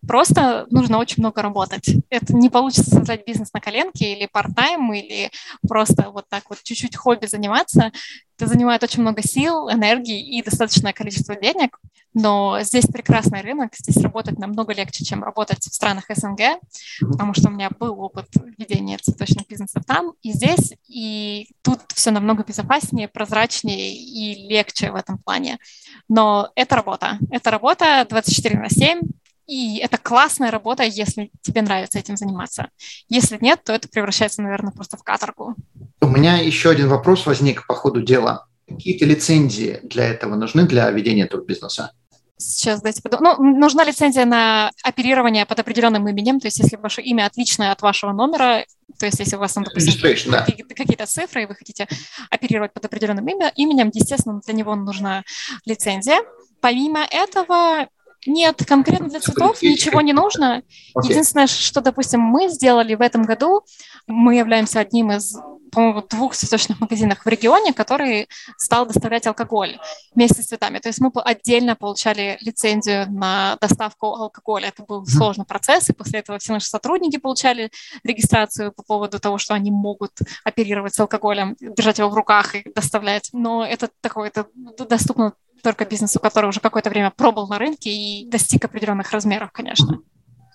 Просто 0.08 0.66
нужно 0.70 0.98
очень 0.98 1.22
много 1.22 1.42
работать. 1.42 1.90
Это 2.10 2.34
не 2.36 2.50
получится 2.50 2.90
создать 2.90 3.26
бизнес 3.26 3.54
на 3.54 3.60
коленке 3.60 4.14
или 4.14 4.30
part-time, 4.34 4.96
или 4.96 5.32
просто 5.68 6.10
вот 6.10 6.26
так 6.30 6.44
вот 6.50 6.60
чуть-чуть 6.64 6.96
хобби 6.96 7.26
заниматься. 7.26 7.92
Это 8.38 8.48
занимает 8.48 8.82
очень 8.84 9.02
много 9.02 9.22
сил, 9.22 9.70
энергии 9.70 10.38
и 10.38 10.42
достаточное 10.42 10.94
количество 10.94 11.36
денег. 11.36 11.78
Но 12.14 12.60
здесь 12.62 12.86
прекрасный 12.88 13.42
рынок, 13.42 13.76
здесь 13.76 14.02
работать 14.02 14.40
намного 14.40 14.74
легче, 14.74 15.04
чем 15.04 15.24
работать 15.24 15.60
в 15.60 15.74
странах 15.74 16.06
СНГ, 16.10 16.60
потому 17.02 17.34
что 17.34 17.50
у 17.50 17.52
меня 17.52 17.70
был 17.70 18.00
опыт 18.00 18.28
ведения 18.58 18.98
цветочных 18.98 19.48
бизнесов 19.48 19.84
там 19.86 20.14
и 20.24 20.32
здесь, 20.32 20.74
и 20.88 21.50
тут 21.62 21.82
все 21.94 22.12
намного 22.12 22.44
безопаснее, 22.44 23.08
прозрачнее 23.10 23.94
и 23.94 24.48
легче 24.48 24.92
в 24.92 24.96
этом 24.96 25.20
плане. 25.20 25.60
Но 26.08 26.50
это 26.56 26.76
работа. 26.76 27.20
Это 27.30 27.52
работа 27.52 28.06
24 28.10 28.58
на 28.58 28.70
7, 28.70 29.02
и 29.50 29.80
это 29.80 29.98
классная 29.98 30.52
работа, 30.52 30.84
если 30.84 31.32
тебе 31.42 31.64
нравится 31.64 31.98
этим 31.98 32.16
заниматься. 32.16 32.70
Если 33.08 33.38
нет, 33.42 33.64
то 33.64 33.74
это 33.74 33.90
превращается, 33.90 34.44
наверное, 34.44 34.72
просто 34.72 34.96
в 34.96 35.04
каторгу. 35.04 35.56
У 36.02 36.08
меня 36.08 36.38
еще 36.38 36.70
один 36.70 36.88
вопрос 36.88 37.26
возник 37.26 37.66
по 37.66 37.74
ходу 37.74 38.04
дела. 38.04 38.46
Какие-то 38.68 39.06
лицензии 39.06 39.80
для 39.82 40.06
этого 40.06 40.36
нужны 40.36 40.68
для 40.68 40.90
ведения 40.92 41.24
этого 41.24 41.44
бизнеса? 41.44 41.92
Сейчас 42.38 42.82
дайте 42.82 43.02
подумать. 43.02 43.40
Ну, 43.40 43.58
нужна 43.58 43.84
лицензия 43.84 44.24
на 44.26 44.72
оперирование 44.84 45.46
под 45.46 45.60
определенным 45.60 46.08
именем, 46.08 46.40
то 46.40 46.48
есть 46.48 46.60
если 46.60 46.78
ваше 46.78 47.02
имя 47.02 47.26
отличное 47.26 47.72
от 47.72 47.82
вашего 47.82 48.14
номера, 48.14 48.66
то 48.98 49.08
есть 49.08 49.20
если 49.20 49.36
у 49.36 49.40
вас 49.40 49.54
там, 49.54 49.64
допустим, 49.64 50.32
да. 50.32 50.46
какие-то 50.46 51.06
цифры, 51.06 51.44
и 51.44 51.46
вы 51.48 51.56
хотите 51.56 51.88
оперировать 52.30 52.72
под 52.72 52.86
определенным 52.86 53.26
именем, 53.28 53.92
естественно, 53.94 54.40
для 54.46 54.54
него 54.54 54.76
нужна 54.76 55.24
лицензия. 55.66 56.20
Помимо 56.62 57.06
этого, 57.10 57.88
нет, 58.26 58.66
конкретно 58.68 59.08
для 59.08 59.20
цветов 59.20 59.62
ничего 59.62 60.02
не 60.02 60.14
нужно. 60.14 60.62
Okay. 60.96 61.10
Единственное, 61.10 61.48
что, 61.48 61.82
допустим, 61.82 62.20
мы 62.20 62.50
сделали 62.50 62.96
в 62.96 63.02
этом 63.02 63.24
году, 63.24 63.62
мы 64.08 64.36
являемся 64.36 64.82
одним 64.82 65.12
из, 65.12 65.38
по-моему, 65.72 66.02
двух 66.02 66.36
цветочных 66.36 66.82
магазинов 66.82 67.20
в 67.24 67.28
регионе, 67.28 67.74
который 67.74 68.28
стал 68.58 68.86
доставлять 68.86 69.26
алкоголь 69.26 69.80
вместе 70.14 70.42
с 70.42 70.48
цветами. 70.48 70.80
То 70.80 70.90
есть 70.90 71.00
мы 71.00 71.12
отдельно 71.16 71.78
получали 71.78 72.38
лицензию 72.42 73.10
на 73.10 73.58
доставку 73.62 74.08
алкоголя. 74.08 74.68
Это 74.68 74.84
был 74.84 75.04
mm-hmm. 75.04 75.18
сложный 75.18 75.46
процесс, 75.46 75.90
и 75.90 75.94
после 75.94 76.20
этого 76.20 76.40
все 76.40 76.52
наши 76.54 76.68
сотрудники 76.68 77.18
получали 77.18 77.72
регистрацию 78.04 78.74
по 78.74 78.84
поводу 78.84 79.20
того, 79.20 79.38
что 79.38 79.54
они 79.54 79.72
могут 79.72 80.12
оперировать 80.44 80.94
с 80.94 81.00
алкоголем, 81.00 81.56
держать 81.60 82.00
его 82.00 82.10
в 82.10 82.16
руках 82.16 82.56
и 82.56 82.70
доставлять. 82.76 83.30
Но 83.32 83.66
это 83.66 83.90
такое, 84.02 84.28
это 84.28 84.48
доступно 84.90 85.34
только 85.62 85.86
бизнесу, 85.86 86.20
который 86.20 86.48
уже 86.48 86.60
какое-то 86.60 86.90
время 86.90 87.12
пробовал 87.16 87.48
на 87.48 87.60
рынке 87.60 87.90
и 87.90 88.30
достиг 88.30 88.66
определенных 88.66 89.12
размеров, 89.12 89.52
конечно. 89.52 90.00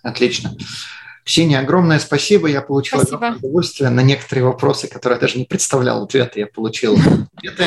Отлично. 0.02 0.56
Ксения, 1.24 1.60
огромное 1.60 1.98
спасибо. 1.98 2.48
Я 2.48 2.60
получил 2.60 2.98
спасибо. 2.98 3.36
удовольствие 3.38 3.88
на 3.88 4.00
некоторые 4.00 4.44
вопросы, 4.44 4.88
которые 4.88 5.16
я 5.16 5.20
даже 5.20 5.38
не 5.38 5.44
представлял 5.46 6.02
ответы. 6.04 6.40
Я 6.40 6.46
получил 6.46 6.98
ответы. 7.36 7.64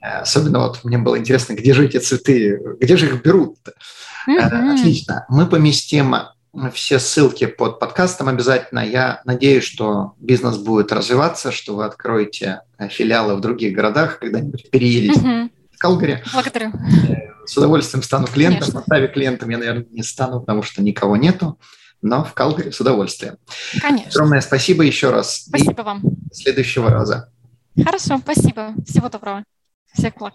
Особенно 0.00 0.60
вот 0.60 0.84
мне 0.84 0.98
было 0.98 1.18
интересно, 1.18 1.54
где 1.54 1.74
же 1.74 1.84
эти 1.84 1.98
цветы, 1.98 2.60
где 2.80 2.96
же 2.96 3.06
их 3.06 3.22
берут? 3.22 3.58
Mm-hmm. 4.28 4.74
Отлично. 4.74 5.26
Мы 5.28 5.46
поместим 5.46 6.14
все 6.72 6.98
ссылки 6.98 7.46
под 7.46 7.80
подкастом 7.80 8.28
обязательно. 8.28 8.80
Я 8.80 9.22
надеюсь, 9.24 9.64
что 9.64 10.14
бизнес 10.18 10.58
будет 10.58 10.92
развиваться, 10.92 11.50
что 11.50 11.74
вы 11.74 11.84
откроете 11.84 12.60
филиалы 12.90 13.36
в 13.36 13.40
других 13.40 13.74
городах, 13.74 14.18
когда-нибудь 14.18 14.70
переедете 14.70 15.20
mm-hmm. 15.20 15.50
Калгари. 15.82 16.22
Благодарю. 16.32 16.72
С 17.44 17.56
удовольствием 17.56 18.04
стану 18.04 18.28
клиентом. 18.28 18.60
Конечно. 18.60 18.80
Поставе 18.80 19.08
клиентом 19.08 19.50
я, 19.50 19.58
наверное, 19.58 19.86
не 19.90 20.04
стану, 20.04 20.40
потому 20.40 20.62
что 20.62 20.80
никого 20.80 21.16
нету. 21.16 21.58
Но 22.02 22.24
в 22.24 22.34
Калгари 22.34 22.70
с 22.70 22.80
удовольствием. 22.80 23.36
Конечно. 23.80 24.10
Огромное 24.10 24.40
спасибо 24.40 24.84
еще 24.84 25.10
раз. 25.10 25.44
Спасибо 25.48 25.82
И 25.82 25.84
вам. 25.84 26.00
До 26.02 26.34
следующего 26.34 26.88
раза. 26.88 27.32
Хорошо, 27.84 28.18
спасибо. 28.18 28.74
Всего 28.86 29.08
доброго. 29.08 29.44
Всех 29.92 30.14
благ. 30.14 30.34